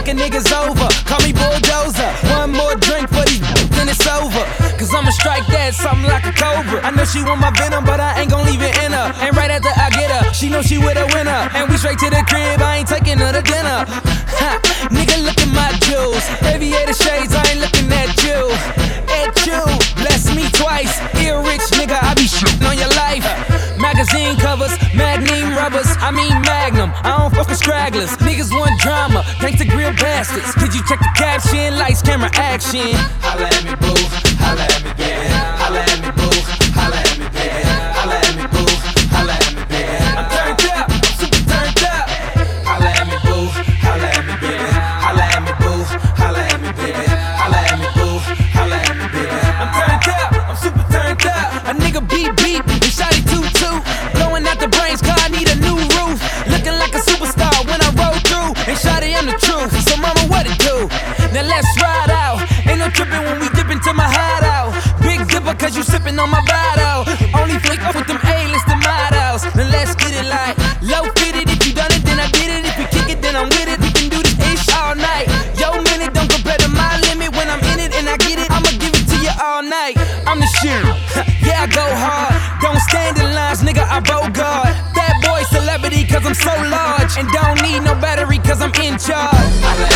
Knocking 0.01 0.17
niggas 0.17 0.49
over, 0.49 0.89
call 1.05 1.21
me 1.21 1.31
Bulldozer. 1.31 2.09
One 2.33 2.49
more 2.57 2.73
drink 2.73 3.05
for 3.13 3.21
these, 3.21 3.45
then 3.77 3.85
it's 3.85 4.01
over. 4.09 4.41
Cause 4.81 4.89
I'ma 4.89 5.13
strike 5.13 5.45
that 5.53 5.77
something 5.77 6.09
like 6.09 6.25
a 6.25 6.33
cobra. 6.33 6.81
I 6.81 6.89
know 6.89 7.05
she 7.05 7.21
want 7.21 7.37
my 7.37 7.53
venom, 7.53 7.85
but 7.85 8.01
I 8.01 8.17
ain't 8.17 8.31
gon' 8.33 8.41
leave 8.49 8.65
it 8.65 8.73
in 8.81 8.97
her. 8.97 9.13
And 9.21 9.37
right 9.37 9.53
after 9.53 9.69
I 9.69 9.93
get 9.93 10.09
her, 10.09 10.33
she 10.33 10.49
know 10.49 10.65
she 10.65 10.81
with 10.81 10.97
a 10.97 11.05
winner. 11.13 11.45
And 11.53 11.69
we 11.69 11.77
straight 11.77 12.01
to 12.01 12.09
the 12.09 12.25
crib, 12.25 12.65
I 12.65 12.81
ain't 12.81 12.89
taking 12.89 13.21
her 13.21 13.29
to 13.29 13.45
dinner. 13.45 13.85
Ha, 14.41 14.57
nigga, 14.89 15.21
look 15.21 15.37
at 15.37 15.53
my 15.53 15.69
jewels. 15.85 16.25
Aviator 16.49 16.97
shades, 16.97 17.37
I 17.37 17.45
ain't 17.53 17.61
looking 17.61 17.85
at 17.93 18.09
you. 18.25 18.41
At 19.05 19.37
you, 19.45 19.61
bless 20.01 20.33
me 20.33 20.49
twice. 20.49 20.97
Ear 21.21 21.45
rich, 21.45 21.61
nigga, 21.77 22.01
I 22.01 22.17
be 22.17 22.25
shitting 22.25 22.65
on 22.65 22.73
your 22.73 22.89
life. 22.97 23.50
I 26.01 26.09
mean 26.11 26.41
magnum. 26.41 26.91
I 27.03 27.17
don't 27.17 27.33
fuck 27.33 27.47
with 27.47 27.57
stragglers. 27.57 28.09
Niggas 28.17 28.51
want 28.51 28.79
drama, 28.81 29.23
thanks 29.39 29.59
to 29.59 29.67
grill 29.67 29.93
bastards. 29.93 30.53
Did 30.55 30.73
you 30.73 30.81
check 30.87 30.99
the 30.99 31.11
caption? 31.15 31.77
Lights, 31.77 32.01
camera, 32.01 32.29
action. 32.33 32.91
Holla 33.21 33.45
at 33.45 33.63
me, 33.63 33.75
boo. 33.77 33.93
Holla 34.41 34.65
at 34.65 34.83
me, 34.83 34.91
baby. 34.97 35.29
Holla 35.61 35.79
at 35.79 36.01
me, 36.01 36.11
boo. 36.17 36.40
Now 61.31 61.47
let's 61.47 61.67
ride 61.79 62.11
out. 62.11 62.43
Ain't 62.67 62.79
no 62.79 62.89
tripping 62.91 63.23
when 63.23 63.39
we 63.39 63.47
dip 63.55 63.71
into 63.71 63.93
my 63.95 64.03
hideout. 64.03 64.75
Big 64.99 65.23
dipper, 65.31 65.55
cause 65.55 65.75
you 65.75 65.83
sipping 65.83 66.19
on 66.19 66.29
my 66.29 66.43
bottle. 66.43 67.07
Only 67.31 67.55
flick 67.63 67.79
up 67.87 67.95
with 67.95 68.07
them 68.07 68.19
A-list 68.19 68.67
models. 68.67 69.47
Now 69.55 69.63
let's 69.71 69.95
get 69.95 70.11
it 70.11 70.27
like 70.27 70.59
low 70.83 71.07
fitted. 71.15 71.47
If 71.47 71.63
you 71.63 71.71
done 71.71 71.91
it, 71.95 72.03
then 72.03 72.19
I 72.19 72.27
did 72.35 72.51
it. 72.51 72.67
If 72.67 72.75
you 72.75 72.87
kick 72.91 73.07
it, 73.07 73.19
then 73.23 73.39
I'm 73.39 73.47
with 73.47 73.71
it. 73.71 73.79
We 73.79 73.95
can 73.95 74.11
do 74.11 74.19
this 74.19 74.35
ish 74.43 74.67
all 74.75 74.91
night. 74.91 75.31
Yo, 75.55 75.71
minute 75.87 76.11
don't 76.11 76.27
compare 76.27 76.59
to 76.59 76.67
my 76.67 76.99
limit. 77.07 77.31
When 77.31 77.47
I'm 77.47 77.63
in 77.71 77.79
it 77.79 77.95
and 77.95 78.11
I 78.11 78.19
get 78.19 78.35
it, 78.35 78.51
I'ma 78.51 78.67
give 78.75 78.91
it 78.91 79.07
to 79.07 79.17
you 79.23 79.31
all 79.39 79.63
night. 79.63 79.95
I'm 80.27 80.43
the 80.43 80.51
shit. 80.59 80.83
yeah, 81.47 81.63
I 81.63 81.67
go 81.71 81.87
hard. 81.95 82.35
Don't 82.59 82.81
stand 82.91 83.15
in 83.23 83.31
lines, 83.31 83.63
nigga. 83.63 83.87
I 83.87 84.03
bogart. 84.03 84.75
Bad 84.91 85.15
boy 85.23 85.47
celebrity, 85.47 86.03
cause 86.03 86.27
I'm 86.27 86.35
so 86.35 86.51
large. 86.67 87.15
And 87.15 87.31
don't 87.31 87.55
need 87.63 87.87
no 87.87 87.95
battery, 88.03 88.39
cause 88.43 88.59
I'm 88.59 88.75
in 88.83 88.99
charge. 88.99 89.90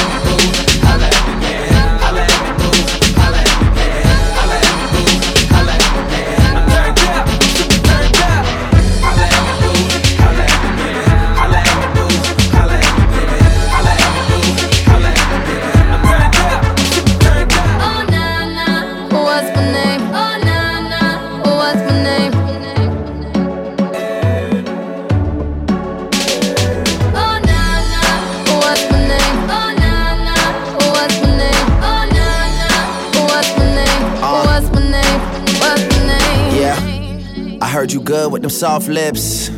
Them 38.45 38.49
soft 38.51 38.87
lips. 38.87 39.49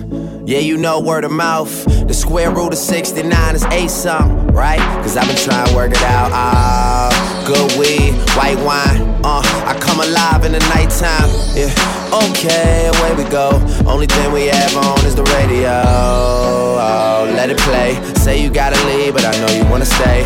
Yeah, 0.46 0.60
you 0.60 0.78
know 0.78 1.02
word 1.02 1.26
of 1.26 1.32
mouth. 1.32 2.08
The 2.08 2.14
square 2.14 2.52
root 2.52 2.72
of 2.72 2.80
69 2.80 3.56
is 3.56 3.66
eight 3.66 3.90
something, 3.90 4.48
right? 4.56 4.80
Cause 5.04 5.18
I've 5.18 5.28
been 5.28 5.36
trying 5.36 5.68
to 5.68 5.76
work 5.76 5.92
it 5.92 6.02
out. 6.04 6.32
Ah, 6.32 7.12
good 7.46 7.70
weed, 7.78 8.14
white 8.38 8.56
wine. 8.64 9.02
Uh, 9.26 9.42
I 9.44 9.78
come 9.82 10.00
alive 10.00 10.46
in 10.46 10.54
the 10.54 10.64
nighttime. 10.72 11.28
Yeah, 11.52 11.68
okay, 12.32 12.88
away 12.88 13.22
we 13.22 13.30
go. 13.30 13.60
Only 13.86 14.08
thing 14.08 14.32
we 14.32 14.46
have 14.46 14.78
on 14.78 15.06
is 15.06 15.16
the 15.16 15.24
radio. 15.36 15.84
Oh, 15.84 17.30
let 17.36 17.50
it 17.50 17.58
play. 17.58 18.02
Say 18.16 18.42
you 18.42 18.50
gotta 18.50 18.80
leave, 18.88 19.16
but 19.16 19.26
I 19.26 19.32
know 19.42 19.52
you 19.54 19.70
wanna 19.70 19.86
stay. 19.86 20.24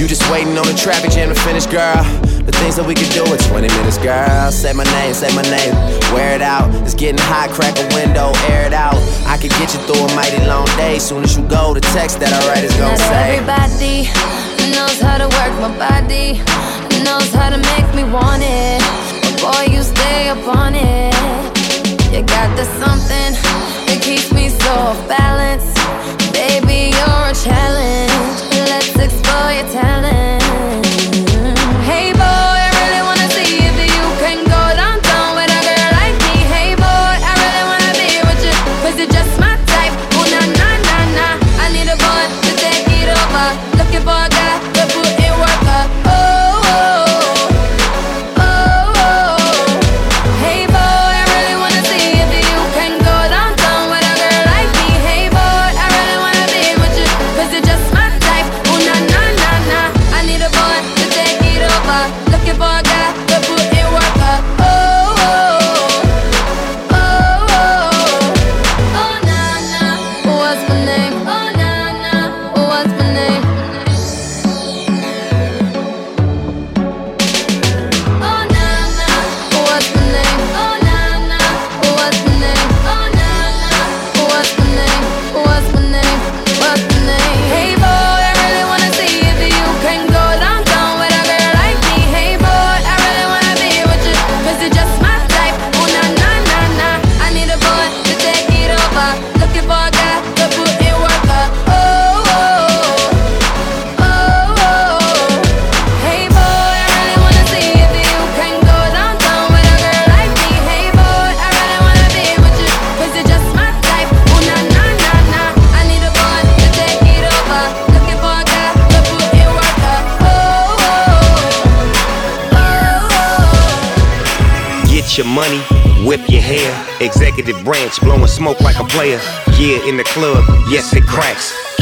You 0.00 0.08
just 0.08 0.24
waiting 0.30 0.56
on 0.56 0.66
the 0.66 0.74
traffic 0.74 1.10
jam 1.10 1.28
to 1.28 1.38
finish, 1.38 1.66
girl. 1.66 2.29
The 2.46 2.52
things 2.56 2.76
that 2.76 2.86
we 2.86 2.94
could 2.94 3.10
do 3.12 3.22
in 3.24 3.38
20 3.38 3.68
minutes, 3.68 3.98
girl. 3.98 4.50
Say 4.50 4.72
my 4.72 4.84
name, 4.96 5.14
say 5.14 5.28
my 5.36 5.42
name. 5.42 5.74
Wear 6.12 6.34
it 6.34 6.42
out. 6.42 6.72
It's 6.82 6.94
getting 6.94 7.20
hot, 7.20 7.50
crack 7.50 7.76
a 7.78 7.86
window, 7.94 8.32
air 8.48 8.66
it 8.66 8.72
out. 8.72 8.96
I 9.28 9.36
could 9.36 9.52
get 9.60 9.72
you 9.74 9.80
through 9.86 10.08
a 10.08 10.10
mighty 10.16 10.40
long 10.46 10.66
day. 10.80 10.98
Soon 10.98 11.22
as 11.22 11.36
you 11.36 11.46
go, 11.48 11.74
the 11.74 11.84
text 11.92 12.18
that 12.20 12.32
I 12.32 12.40
write 12.48 12.64
is 12.64 12.74
gonna 12.80 12.96
Not 12.96 13.12
say. 13.12 13.36
everybody 13.36 14.08
knows 14.72 14.98
how 15.00 15.18
to 15.20 15.28
work 15.28 15.52
my 15.60 15.72
body, 15.76 16.40
knows 17.04 17.30
how 17.32 17.50
to 17.50 17.58
make 17.76 17.88
me 17.94 18.04
want 18.08 18.42
it. 18.42 18.80
But 19.22 19.34
boy, 19.44 19.62
you 19.72 19.82
stay 19.82 20.28
up 20.28 20.42
on 20.48 20.74
it. 20.74 21.14
You 22.10 22.22
got 22.26 22.48
the 22.56 22.64
something 22.82 23.30
that 23.86 24.00
keeps 24.02 24.32
me 24.32 24.48
so 24.48 24.72
off 24.90 25.00
balance. 25.06 25.68
Baby, 26.32 26.96
you're 26.96 27.24
a 27.30 27.36
challenge. 27.36 28.10
Let's 28.66 28.96
explore 28.96 29.52
your 29.52 29.68
talent. 29.70 30.39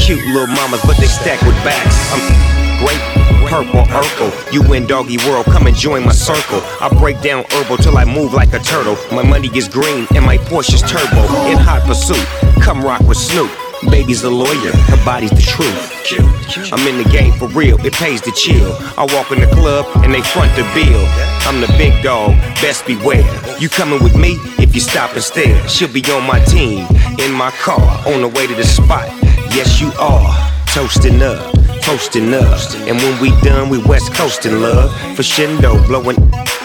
Cute 0.08 0.24
little 0.28 0.46
mamas, 0.46 0.80
but 0.86 0.96
they 0.96 1.04
stack 1.04 1.38
with 1.42 1.54
backs. 1.68 1.94
I'm 2.16 2.80
great. 2.80 2.96
Purple 3.44 3.84
Urkel, 3.92 4.32
you 4.50 4.62
in 4.72 4.86
doggy 4.86 5.18
world, 5.28 5.44
come 5.44 5.66
and 5.66 5.76
join 5.76 6.02
my 6.02 6.12
circle. 6.12 6.62
I 6.80 6.88
break 6.98 7.20
down 7.20 7.44
herbal 7.50 7.76
till 7.76 7.98
I 7.98 8.06
move 8.06 8.32
like 8.32 8.54
a 8.54 8.58
turtle. 8.58 8.96
My 9.12 9.22
money 9.22 9.50
is 9.54 9.68
green 9.68 10.06
and 10.14 10.24
my 10.24 10.38
Porsche's 10.48 10.80
turbo. 10.80 11.20
In 11.50 11.58
hot 11.58 11.82
pursuit, 11.84 12.24
come 12.64 12.80
rock 12.80 13.02
with 13.02 13.18
Snoop. 13.18 13.50
Baby's 13.90 14.22
a 14.24 14.30
lawyer, 14.30 14.72
her 14.88 15.04
body's 15.04 15.30
the 15.30 15.42
truth. 15.42 16.72
I'm 16.72 16.88
in 16.88 17.02
the 17.02 17.08
game 17.10 17.34
for 17.34 17.48
real, 17.48 17.76
it 17.84 17.92
pays 17.92 18.22
to 18.22 18.32
chill. 18.32 18.72
I 18.96 19.04
walk 19.12 19.30
in 19.30 19.40
the 19.40 19.46
club 19.48 19.84
and 20.02 20.14
they 20.14 20.22
front 20.22 20.56
the 20.56 20.64
bill. 20.72 21.04
I'm 21.44 21.60
the 21.60 21.68
big 21.76 22.02
dog, 22.02 22.30
best 22.62 22.86
beware. 22.86 23.28
You 23.60 23.68
coming 23.68 24.02
with 24.02 24.16
me 24.16 24.38
if 24.56 24.74
you 24.74 24.80
stop 24.80 25.12
and 25.12 25.22
stare. 25.22 25.68
She'll 25.68 25.92
be 25.92 26.02
on 26.10 26.26
my 26.26 26.42
team, 26.46 26.86
in 27.20 27.30
my 27.30 27.50
car, 27.60 27.84
on 28.08 28.22
the 28.22 28.28
way 28.28 28.46
to 28.46 28.54
the 28.54 28.64
spot. 28.64 29.17
Yes, 29.50 29.80
you 29.80 29.92
are. 29.98 30.34
Toasting 30.66 31.22
up, 31.22 31.52
toasting 31.80 32.32
up. 32.34 32.60
And 32.86 32.98
when 32.98 33.20
we 33.20 33.30
done, 33.42 33.68
we 33.68 33.78
west 33.78 34.12
coasting 34.14 34.60
love. 34.60 34.90
For 35.16 35.22
Shindo, 35.22 35.84
blowing 35.86 36.16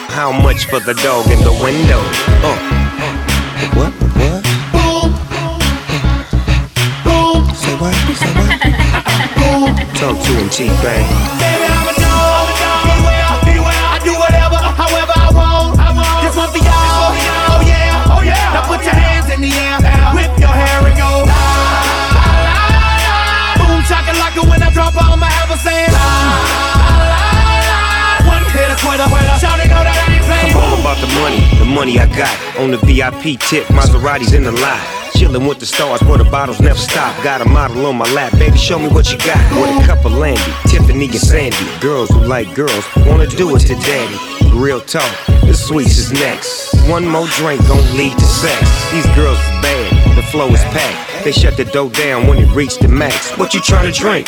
how 0.09 0.31
much 0.31 0.65
for 0.65 0.79
the 0.79 0.93
dog 0.95 1.25
in 1.31 1.39
the 1.39 1.53
window? 1.63 2.01
Uh. 2.43 2.57
What? 3.75 3.93
What? 4.19 4.43
Talk 9.95 10.17
to 10.25 10.31
him, 10.31 10.49
T-Bang. 10.49 11.62
About 30.93 31.07
the 31.07 31.19
money, 31.19 31.41
the 31.59 31.65
money 31.65 31.99
I 31.99 32.05
got. 32.15 32.35
On 32.59 32.71
the 32.71 32.77
VIP 32.77 33.39
tip, 33.39 33.69
Maserati's 33.71 34.33
in 34.33 34.43
the 34.43 34.51
lot. 34.51 34.79
Chillin' 35.15 35.47
with 35.47 35.59
the 35.59 35.65
stars 35.65 36.01
where 36.03 36.17
the 36.17 36.23
bottles 36.25 36.59
never 36.59 36.77
stop. 36.77 37.11
Got 37.23 37.41
a 37.41 37.45
model 37.45 37.85
on 37.85 37.97
my 37.97 38.11
lap, 38.13 38.33
baby, 38.33 38.57
show 38.57 38.79
me 38.79 38.87
what 38.89 39.11
you 39.11 39.17
got. 39.19 39.39
With 39.59 39.83
a 39.83 39.87
cup 39.87 40.05
of 40.05 40.13
Landy, 40.13 40.41
Tiffany 40.67 41.05
and 41.05 41.15
Sandy. 41.15 41.57
Girls 41.79 42.09
who 42.09 42.19
like 42.19 42.53
girls 42.55 42.85
wanna 43.05 43.27
do 43.27 43.55
it 43.55 43.59
to 43.61 43.75
daddy. 43.75 44.17
Real 44.53 44.81
talk, 44.81 45.13
the 45.41 45.53
sweets 45.53 45.97
is 45.97 46.11
next. 46.11 46.73
One 46.89 47.07
more 47.07 47.27
drink 47.37 47.65
gon' 47.67 47.97
lead 47.97 48.13
to 48.17 48.25
sex. 48.25 48.61
These 48.91 49.07
girls 49.15 49.37
is 49.37 49.53
bad, 49.61 50.17
the 50.17 50.23
flow 50.23 50.49
is 50.49 50.63
packed. 50.75 51.23
They 51.23 51.31
shut 51.31 51.57
the 51.57 51.65
door 51.65 51.89
down 51.89 52.27
when 52.27 52.37
it 52.37 52.49
reached 52.53 52.81
the 52.81 52.87
max. 52.87 53.35
What 53.37 53.53
you 53.53 53.61
tryna 53.61 53.95
drink? 53.95 54.27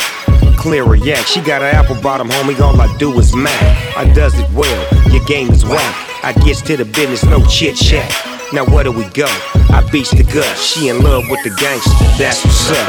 Clear 0.56 0.92
a 0.92 0.98
yak. 0.98 1.26
She 1.26 1.40
got 1.40 1.62
an 1.62 1.74
apple 1.74 2.00
bottom, 2.00 2.28
homie. 2.28 2.58
All 2.60 2.80
I 2.80 2.88
do 2.96 3.16
is 3.18 3.34
mac. 3.36 3.96
I 3.96 4.04
does 4.14 4.38
it 4.38 4.50
well. 4.50 5.12
Your 5.12 5.24
game 5.26 5.50
is 5.50 5.64
whack. 5.64 6.05
I 6.26 6.32
gets 6.32 6.60
to 6.62 6.76
the 6.76 6.84
business, 6.84 7.24
no 7.24 7.40
chit 7.46 7.76
chat. 7.76 8.10
Now 8.52 8.64
where 8.64 8.82
do 8.82 8.90
we 8.90 9.04
go? 9.10 9.26
I 9.70 9.88
beats 9.92 10.10
the 10.10 10.24
gut. 10.24 10.58
She 10.58 10.88
in 10.88 11.00
love 11.00 11.22
with 11.30 11.40
the 11.44 11.50
gangster. 11.50 11.92
That's 12.18 12.44
what's 12.44 12.70
up. 12.72 12.88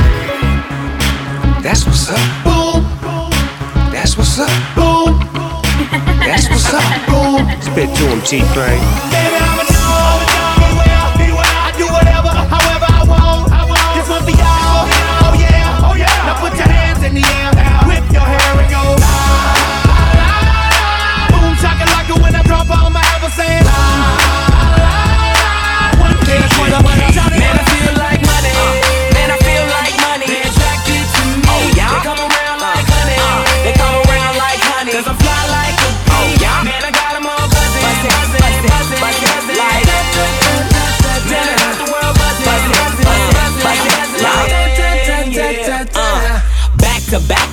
That's 1.62 1.86
what's 1.86 2.10
up. 2.10 2.18
Boom. 2.44 2.82
That's 3.94 4.18
what's 4.18 4.40
up. 4.40 4.50
Boom. 4.76 5.20
That's 6.26 6.50
what's 6.50 6.74
up. 6.74 6.82
Boom. 7.06 7.62
Spit 7.62 7.96
to 7.96 8.08
him, 8.08 8.22
T-Pain. 8.22 9.77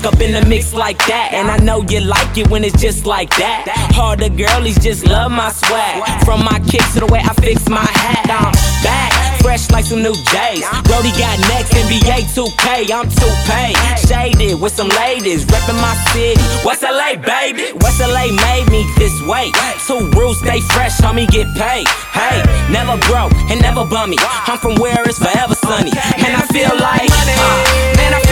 Back 0.04 0.14
up 0.14 0.20
in 0.20 0.32
the 0.32 0.44
mix 0.48 0.74
like 0.74 0.98
that. 1.06 1.32
And 1.32 1.50
I 1.50 1.56
know 1.58 1.82
you 1.88 2.00
like 2.00 2.36
it 2.36 2.48
when 2.48 2.64
it's 2.64 2.80
just 2.80 3.06
like 3.06 3.30
that. 3.36 3.66
Harder 3.94 4.28
girlies 4.28 4.78
just 4.78 5.06
love 5.06 5.30
my 5.30 5.50
swag. 5.50 6.02
From 6.24 6.44
my 6.44 6.58
kicks 6.68 6.94
to 6.94 7.00
the 7.00 7.06
way 7.06 7.20
I 7.20 7.32
fix 7.34 7.68
my 7.68 7.84
hat. 7.84 8.28
I'm 8.28 8.52
back, 8.82 9.12
fresh 9.40 9.70
like 9.70 9.84
some 9.84 10.02
new 10.02 10.14
J's. 10.14 10.64
Brody 10.84 11.12
got 11.16 11.38
next, 11.48 11.72
NBA 11.72 12.28
2K. 12.34 12.90
I'm 12.92 13.08
2Pay. 13.08 13.72
Shaded 14.08 14.60
with 14.60 14.72
some 14.72 14.88
ladies, 14.88 15.44
reppin' 15.46 15.80
my 15.80 15.94
city. 16.12 16.40
West 16.64 16.82
LA, 16.82 17.16
baby. 17.16 17.72
West 17.80 18.00
LA 18.00 18.32
made 18.32 18.66
me 18.70 18.84
this 18.98 19.14
way. 19.28 19.52
Two 19.86 20.10
rules, 20.16 20.38
stay 20.40 20.60
fresh, 20.72 20.96
homie, 21.00 21.28
get 21.28 21.46
paid. 21.56 21.88
Hey, 22.12 22.42
never 22.70 22.96
broke 23.08 23.32
and 23.50 23.60
never 23.60 23.84
bummy. 23.84 24.16
I'm 24.20 24.58
from 24.58 24.76
where 24.76 25.02
it's 25.04 25.18
forever 25.18 25.54
sunny. 25.54 25.92
And 26.18 26.32
I 26.36 26.44
feel 26.52 26.72
like, 26.76 27.08
uh, 27.10 27.96
man, 27.96 28.12
I 28.14 28.23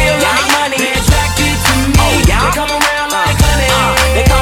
come 2.55 2.69
around 2.69 3.11
like 3.13 3.37
honey. 3.41 3.73
They 4.13 4.25
come 4.29 4.42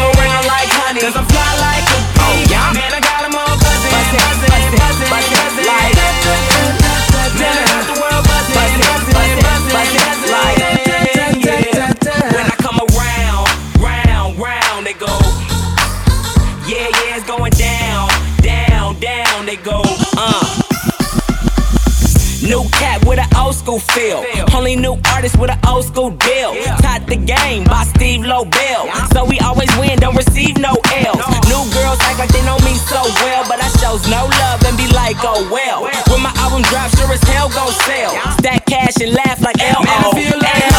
school 23.71 23.95
feel. 23.95 24.25
Only 24.55 24.75
new 24.75 24.99
artist 25.13 25.39
with 25.39 25.51
an 25.51 25.59
old 25.67 25.85
school 25.85 26.11
deal. 26.11 26.55
Taught 26.83 27.07
the 27.07 27.17
game 27.17 27.65
by 27.65 27.85
Steve 27.85 28.23
Lobel. 28.23 28.91
So 29.13 29.25
we 29.25 29.39
always 29.41 29.71
win, 29.79 29.99
don't 29.99 30.17
receive 30.17 30.59
no 30.59 30.75
L's. 30.91 31.23
New 31.47 31.63
girls 31.71 32.01
act 32.03 32.19
like 32.19 32.33
they 32.33 32.43
know 32.43 32.59
me 32.67 32.75
so 32.75 33.03
well, 33.23 33.45
but 33.47 33.63
I 33.63 33.69
shows 33.79 34.03
no 34.09 34.27
love 34.27 34.65
and 34.65 34.77
be 34.77 34.89
like, 34.93 35.17
oh 35.23 35.47
well. 35.53 35.85
When 36.11 36.23
my 36.23 36.33
album 36.43 36.63
drops, 36.63 36.99
sure 36.99 37.13
as 37.13 37.23
hell 37.23 37.49
gon' 37.49 37.73
sell. 37.87 38.11
Stack 38.39 38.67
cash 38.67 38.97
and 39.01 39.15
laugh 39.15 39.41
like 39.41 39.61
L. 39.61 40.70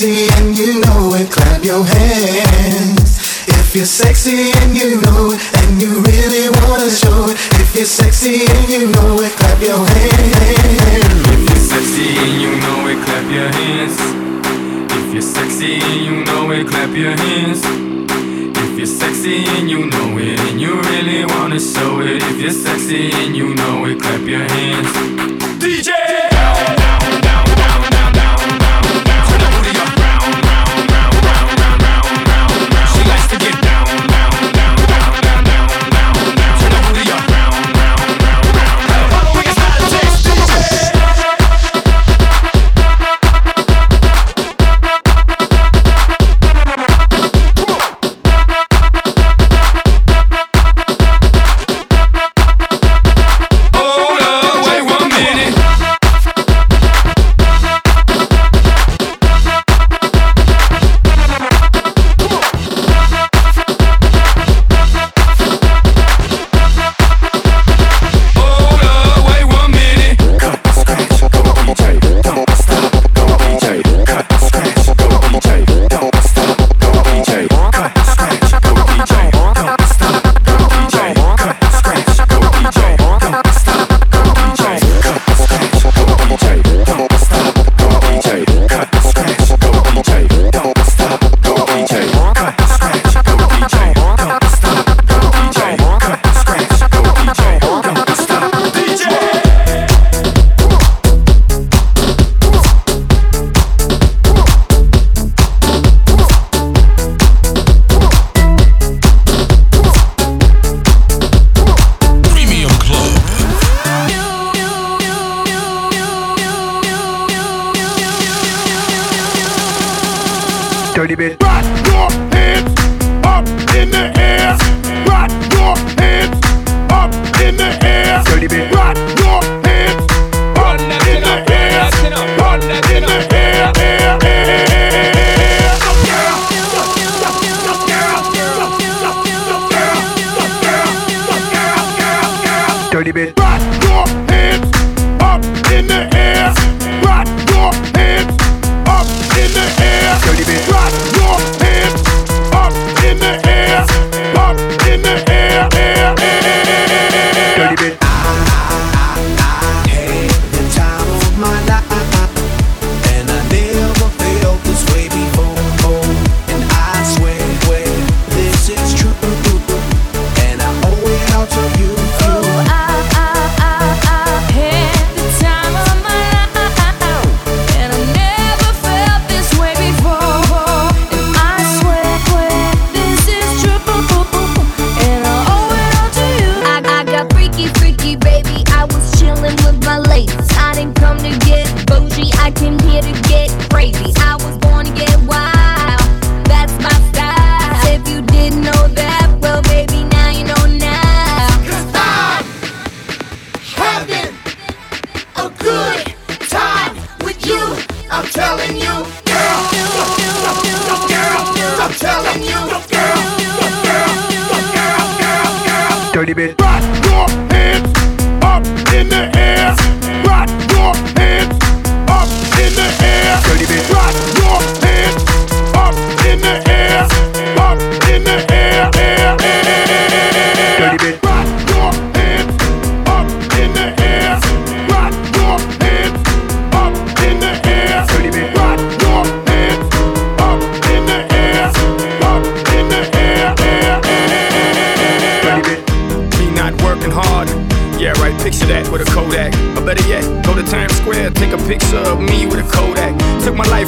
you're 0.00 0.27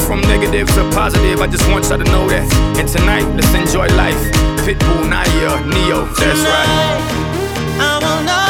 From 0.06 0.20
negative 0.22 0.66
to 0.74 0.90
positive, 0.90 1.40
I 1.40 1.46
just 1.46 1.68
want 1.70 1.84
y'all 1.88 1.98
to 1.98 2.04
know 2.04 2.28
that. 2.28 2.46
And 2.78 2.88
tonight, 2.88 3.24
let's 3.36 3.54
enjoy 3.54 3.86
life. 3.94 4.18
Pitbull, 4.64 5.06
Nayer, 5.08 5.64
Ne-Yo, 5.66 6.04
that's 6.06 6.18
tonight, 6.18 6.50
right. 6.50 7.78
I 7.78 7.98
will 8.02 8.24
not 8.24 8.49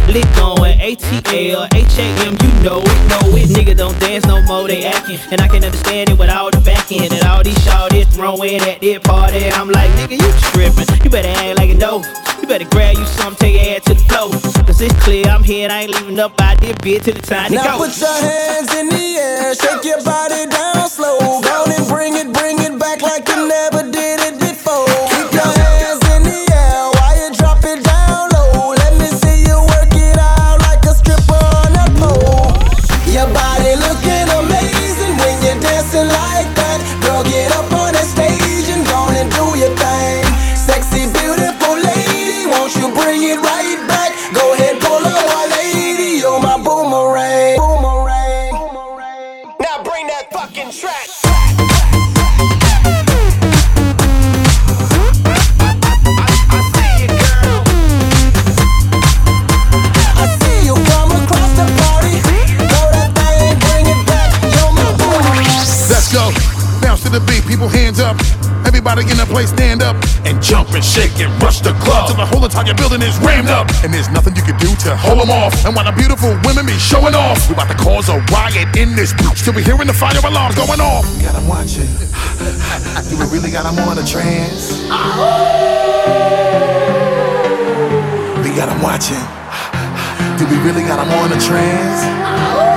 Incompletely 0.00 0.22
going. 0.36 0.78
ATL, 0.78 1.68
HAM, 1.72 2.36
you 2.40 2.62
know 2.62 2.80
it, 2.80 3.08
know 3.08 3.36
it. 3.36 3.48
Nigga 3.50 3.76
don't 3.76 3.98
dance 4.00 4.26
no 4.26 4.42
more, 4.42 4.66
they 4.68 4.84
acting. 4.84 5.18
And 5.30 5.40
I 5.40 5.48
can 5.48 5.64
understand 5.64 6.10
it 6.10 6.18
with 6.18 6.30
all 6.30 6.50
the 6.50 6.60
back 6.60 6.90
end 6.92 7.12
and 7.12 7.24
all 7.24 7.42
these 7.42 7.58
shawties 7.58 8.06
throwing 8.12 8.60
at 8.60 8.80
their 8.80 9.00
party. 9.00 9.50
I'm 9.50 9.68
like, 9.70 9.90
nigga, 9.92 10.18
you 10.20 10.32
tripping. 10.52 10.86
You 11.04 11.10
better 11.10 11.28
act 11.28 11.58
like 11.58 11.68
you 11.68 11.76
know. 11.76 12.02
You 12.40 12.48
better 12.48 12.64
grab 12.64 12.96
you 12.96 13.04
some, 13.04 13.34
take 13.36 13.54
your 13.54 13.76
ass 13.76 13.84
to 13.84 13.94
the 13.94 14.00
floor. 14.00 14.30
Cause 14.64 14.80
it's 14.80 14.94
clear 15.04 15.26
I'm 15.26 15.42
here, 15.42 15.64
and 15.64 15.72
I 15.72 15.82
ain't 15.82 15.92
leaving 15.92 16.18
up 16.18 16.40
out 16.40 16.60
there, 16.60 16.74
bitch, 16.74 17.04
till 17.04 17.14
the 17.14 17.20
time 17.22 17.50
to 17.50 17.56
Now 17.56 17.78
go. 17.78 17.84
put 17.86 17.98
your 18.00 18.08
hands 18.08 18.74
in 18.74 18.88
the 18.88 19.16
air, 19.18 19.54
shake 19.54 19.84
your 19.84 20.02
body 20.02 20.46
down 20.46 20.88
slow. 20.88 21.40
Up 70.52 70.66
and 70.66 70.74
jump 70.74 70.74
and 70.74 70.84
shake 70.84 71.14
and 71.20 71.30
rush 71.42 71.60
the 71.60 71.72
club 71.84 72.06
till 72.08 72.16
the 72.16 72.26
whole 72.26 72.44
entire 72.44 72.74
building 72.74 73.02
is 73.02 73.18
rammed 73.18 73.48
up. 73.48 73.68
And 73.84 73.92
there's 73.92 74.08
nothing 74.10 74.36
you 74.36 74.42
can 74.42 74.56
do 74.58 74.74
to 74.86 74.96
hold 74.96 75.20
them 75.20 75.30
off. 75.30 75.54
And 75.64 75.74
while 75.74 75.84
the 75.84 75.92
beautiful 75.92 76.30
women 76.44 76.66
be 76.66 76.78
showing 76.78 77.14
off, 77.14 77.48
we 77.48 77.54
about 77.54 77.68
to 77.70 77.76
cause 77.76 78.08
a 78.08 78.18
riot 78.32 78.76
in 78.76 78.96
this 78.96 79.12
bitch. 79.12 79.44
Till 79.44 79.54
we 79.54 79.62
hearing 79.62 79.86
the 79.86 79.94
fire 79.94 80.18
alarms 80.24 80.54
going 80.54 80.80
off. 80.80 81.04
Got 81.22 81.36
'em 81.36 81.46
watching. 81.48 81.88
We 83.10 83.26
really 83.26 83.50
got 83.50 83.66
'em 83.66 83.78
on 83.78 83.98
a 83.98 84.06
trance? 84.06 84.80
We 88.42 88.50
got 88.56 88.66
got 88.66 88.68
'em 88.68 88.82
watching. 88.82 89.24
Do 90.38 90.46
we 90.46 90.56
really 90.64 90.82
got 90.82 90.98
'em 90.98 91.12
on 91.20 91.32
a 91.32 91.40
trance? 91.40 92.69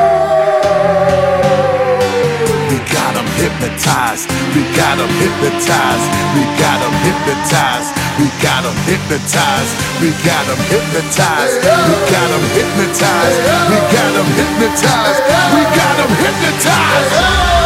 Hypnotized. 3.43 4.31
We 4.55 4.63
got 4.79 4.95
'em 5.03 5.11
hypnotized. 5.19 6.07
We 6.35 6.43
got 6.63 6.79
'em 6.85 6.95
hypnotized. 7.07 7.91
We 8.19 8.27
got 8.45 8.63
'em 8.63 8.77
hypnotized. 8.87 9.73
We 10.01 10.09
got 10.27 10.45
'em 10.51 10.61
hypnotized. 10.71 11.57
We 11.89 11.95
got 12.13 12.29
'em 12.35 12.45
hypnotized. 12.55 13.39
We 13.69 13.77
got 13.95 14.11
'em 14.19 14.29
hypnotized. 14.39 15.21
We 15.55 15.61
got 15.79 15.95
'em 16.03 16.11
hypnotized. 16.23 17.62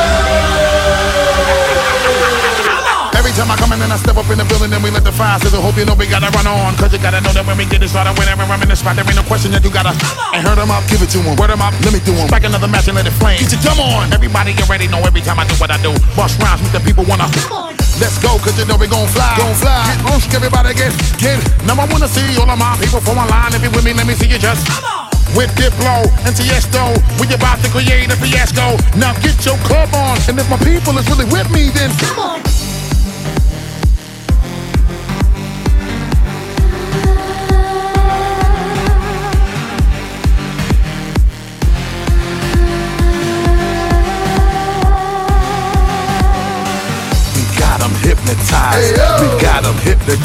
Time 3.37 3.53
I 3.53 3.55
come 3.61 3.69
in 3.77 3.79
and 3.85 3.93
I 3.93 4.01
step 4.01 4.17
up 4.17 4.25
in 4.33 4.41
the 4.41 4.47
building, 4.49 4.73
then 4.73 4.81
we 4.81 4.89
let 4.89 5.05
the 5.05 5.13
fire 5.13 5.37
sizzle. 5.37 5.61
Hope 5.61 5.77
you 5.77 5.85
know 5.85 5.93
we 5.93 6.09
gotta 6.09 6.33
run 6.33 6.49
on. 6.49 6.73
Cause 6.73 6.89
you 6.89 6.97
gotta 6.97 7.21
know 7.21 7.29
that 7.37 7.45
when 7.45 7.53
we 7.53 7.69
get 7.69 7.85
it 7.85 7.93
started, 7.93 8.17
whenever 8.17 8.41
I'm 8.41 8.57
in 8.65 8.69
the 8.73 8.75
spot, 8.75 8.97
there 8.97 9.05
ain't 9.05 9.13
no 9.13 9.21
question 9.29 9.53
that 9.53 9.61
you 9.61 9.69
gotta. 9.69 9.93
And 10.33 10.41
hurt 10.41 10.57
'em 10.57 10.73
up, 10.73 10.81
give 10.89 11.05
it 11.05 11.13
to 11.13 11.21
them. 11.21 11.37
Word 11.37 11.53
'em 11.53 11.61
up, 11.61 11.77
let 11.85 11.93
me 11.93 12.01
do 12.01 12.17
'em. 12.17 12.25
Back 12.33 12.49
another 12.49 12.67
match 12.67 12.89
and 12.89 12.97
let 12.97 13.05
it 13.05 13.13
flame. 13.21 13.37
Get 13.37 13.53
your 13.53 13.61
drum 13.61 13.79
on. 13.79 14.09
Everybody 14.09 14.57
already 14.57 14.89
know 14.89 15.05
every 15.05 15.21
time 15.21 15.37
I 15.37 15.45
do 15.45 15.53
what 15.61 15.69
I 15.69 15.77
do. 15.77 15.93
Bust 16.17 16.41
rhymes 16.41 16.65
with 16.65 16.73
the 16.73 16.81
people 16.81 17.05
wanna. 17.05 17.29
Let's 18.01 18.17
go, 18.17 18.41
cause 18.41 18.57
you 18.57 18.65
know 18.65 18.77
we 18.77 18.87
gon' 18.89 19.07
fly. 19.13 19.37
Gon' 19.37 19.53
fly. 19.53 19.85
Get 19.85 20.01
on, 20.09 20.19
everybody 20.33 20.73
get, 20.73 20.93
get. 21.21 21.37
Now 21.65 21.77
I 21.77 21.85
wanna 21.85 22.09
see 22.09 22.25
all 22.41 22.49
of 22.49 22.57
my 22.57 22.73
people 22.81 23.01
form 23.05 23.21
a 23.21 23.25
line. 23.29 23.53
If 23.53 23.61
you 23.61 23.69
with 23.69 23.85
me, 23.85 23.93
let 23.93 24.07
me 24.09 24.15
see 24.17 24.27
you 24.27 24.39
just. 24.41 24.65
With 25.37 25.53
Diplo 25.59 26.09
and 26.25 26.33
Tiesto, 26.33 26.97
we 27.19 27.29
about 27.33 27.61
to 27.61 27.69
create 27.69 28.09
a 28.09 28.17
fiasco. 28.17 28.77
Now 28.95 29.13
get 29.21 29.37
your 29.45 29.57
club 29.67 29.93
on, 29.93 30.17
and 30.27 30.39
if 30.39 30.49
my 30.49 30.57
people 30.57 30.97
is 30.97 31.05
really 31.09 31.25
with 31.29 31.49
me, 31.51 31.69
then 31.69 31.91
come 32.01 32.17
on. 32.17 32.76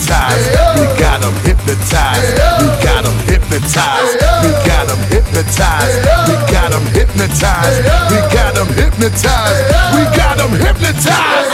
Hypnotized. 0.02 0.50
We 0.80 0.86
got 0.98 1.20
them 1.20 1.34
hypnotized. 1.44 2.34
We 2.34 2.66
got 2.82 3.04
them 3.04 3.16
hypnotized. 3.22 4.18
We 4.42 4.50
got 4.66 4.88
them 4.88 4.98
hypnotized. 5.06 5.98
We 6.26 6.34
got 6.50 6.70
them 6.72 6.86
hypnotized. 6.86 7.78
We 8.10 8.18
got 8.34 8.54
them 8.54 8.66
hypnotized. 8.74 9.62
We 9.94 10.02
got 10.16 10.38
them 10.38 10.50
hypnotized. 10.58 11.52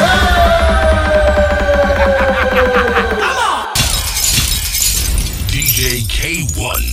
DJ 5.53 6.09
Kay-One. 6.09 6.89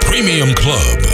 Premium 0.00 0.54
Club. 0.54 1.09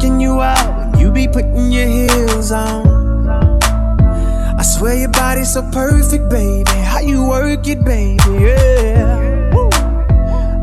Checking 0.00 0.20
you 0.20 0.40
out 0.40 0.92
when 0.92 0.98
you 0.98 1.10
be 1.10 1.28
putting 1.28 1.70
your 1.70 1.86
heels 1.86 2.52
on. 2.52 3.60
I 4.58 4.62
swear 4.62 4.94
your 4.94 5.10
body's 5.10 5.52
so 5.52 5.62
perfect, 5.72 6.30
baby. 6.30 6.70
How 6.70 7.00
you 7.00 7.26
work 7.26 7.66
it, 7.66 7.84
baby, 7.84 8.22
yeah. 8.44 9.50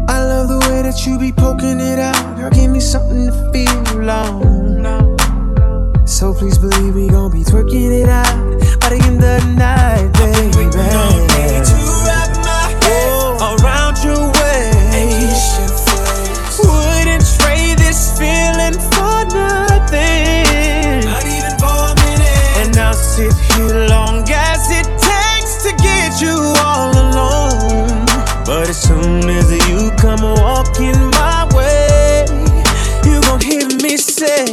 I 0.10 0.24
love 0.24 0.48
the 0.48 0.60
way 0.70 0.82
that 0.82 1.06
you 1.06 1.20
be 1.20 1.32
poking 1.32 1.80
it 1.80 2.00
out. 2.00 2.38
Girl, 2.38 2.50
give 2.50 2.72
me 2.72 2.80
something 2.80 3.28
to 3.28 3.52
feel 3.52 4.10
on. 4.10 6.08
So 6.08 6.34
please 6.34 6.58
believe 6.58 6.96
we 6.96 7.08
gon' 7.08 7.32
be 7.32 7.44
twerking 7.44 7.92
it 8.02 8.10
out 8.10 8.26
by 8.80 8.90
the 8.90 9.04
end 9.06 9.24
of 9.24 9.42
the 9.42 9.56
night, 9.56 10.14
baby. 10.14 11.87
Come 29.98 30.22
walking 30.22 31.10
my 31.12 31.48
way, 31.56 32.26
you 33.04 33.20
gon' 33.22 33.42
hear 33.42 33.68
me 33.82 33.98
say, 33.98 34.46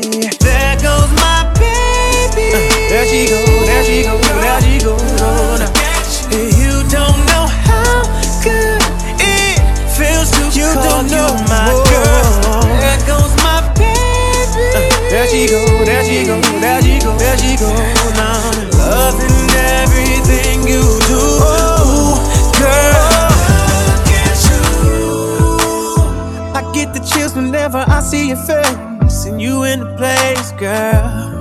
your 28.34 28.46
face 28.46 29.24
and 29.26 29.40
you 29.40 29.62
in 29.64 29.80
the 29.80 29.96
place, 29.96 30.52
girl. 30.52 31.32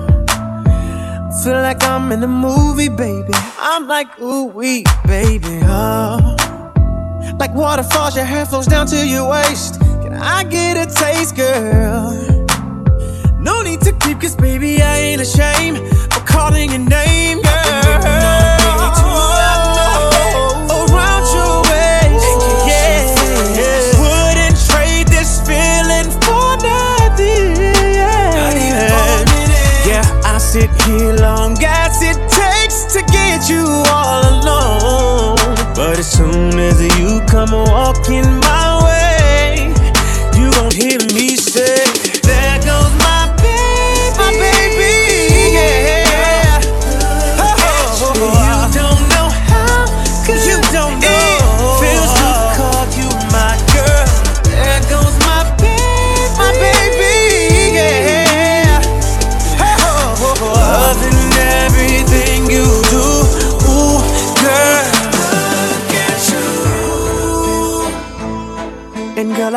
Feel 1.44 1.62
like 1.62 1.84
I'm 1.84 2.12
in 2.12 2.24
a 2.24 2.28
movie, 2.28 2.90
baby. 2.90 3.34
I'm 3.58 3.88
like, 3.88 4.20
ooh, 4.20 4.46
wee, 4.46 4.86
baby, 5.06 5.60
oh. 5.64 6.36
Like 7.40 7.54
waterfalls, 7.56 8.16
your 8.16 8.26
hair 8.26 8.46
flows 8.46 8.68
down 8.68 8.88
to 8.88 9.08
your 9.08 9.30
waist. 9.30 9.80
Can 10.02 10.14
I 10.14 10.44
get 10.44 10.78
a 10.78 10.86
taste, 10.94 11.36
girl? 11.36 12.12
No 13.40 13.62
need 13.62 13.82
to 13.82 13.92
keep, 13.94 14.22
cause 14.22 14.36
baby, 14.36 14.82
I 14.82 14.98
ain't 14.98 15.22
ashamed 15.22 15.78
of 15.78 16.26
calling 16.26 16.70
your 16.70 16.80
name, 16.80 17.42
girl. 17.42 18.53
Sit 30.54 30.70
here 30.84 31.16
long 31.16 31.58
as 31.64 32.04
it 32.04 32.20
takes 32.30 32.94
to 32.94 33.02
get 33.12 33.50
you 33.50 33.66
all 33.90 34.22
alone. 34.22 35.36
But 35.74 35.98
as 35.98 36.12
soon 36.12 36.60
as 36.60 36.80
you 37.00 37.22
come 37.26 37.54
walking 37.54 38.43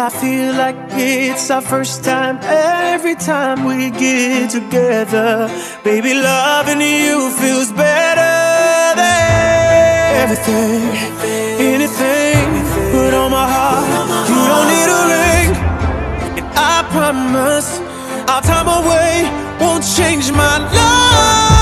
I 0.07 0.09
feel 0.09 0.53
like 0.53 0.77
it's 0.93 1.51
our 1.51 1.61
first 1.61 2.05
time 2.05 2.39
every 2.45 3.17
time 3.17 3.65
we 3.65 3.91
get 3.91 4.51
together. 4.51 5.51
Baby, 5.83 6.15
loving 6.15 6.81
you 6.81 7.29
feels 7.33 7.73
better 7.73 8.37
than 8.95 10.15
everything, 10.23 10.83
anything. 11.59 12.39
Put 12.93 13.15
on 13.15 13.33
my 13.33 13.49
heart, 13.51 14.29
you 14.31 14.43
don't 14.53 14.69
need 14.75 14.91
a 14.95 15.03
ring. 15.17 15.49
And 16.39 16.47
I 16.55 16.87
promise 16.95 17.81
our 18.31 18.43
time 18.43 18.69
away 18.69 19.27
won't 19.59 19.83
change 19.83 20.31
my 20.31 20.59
love. 20.73 21.56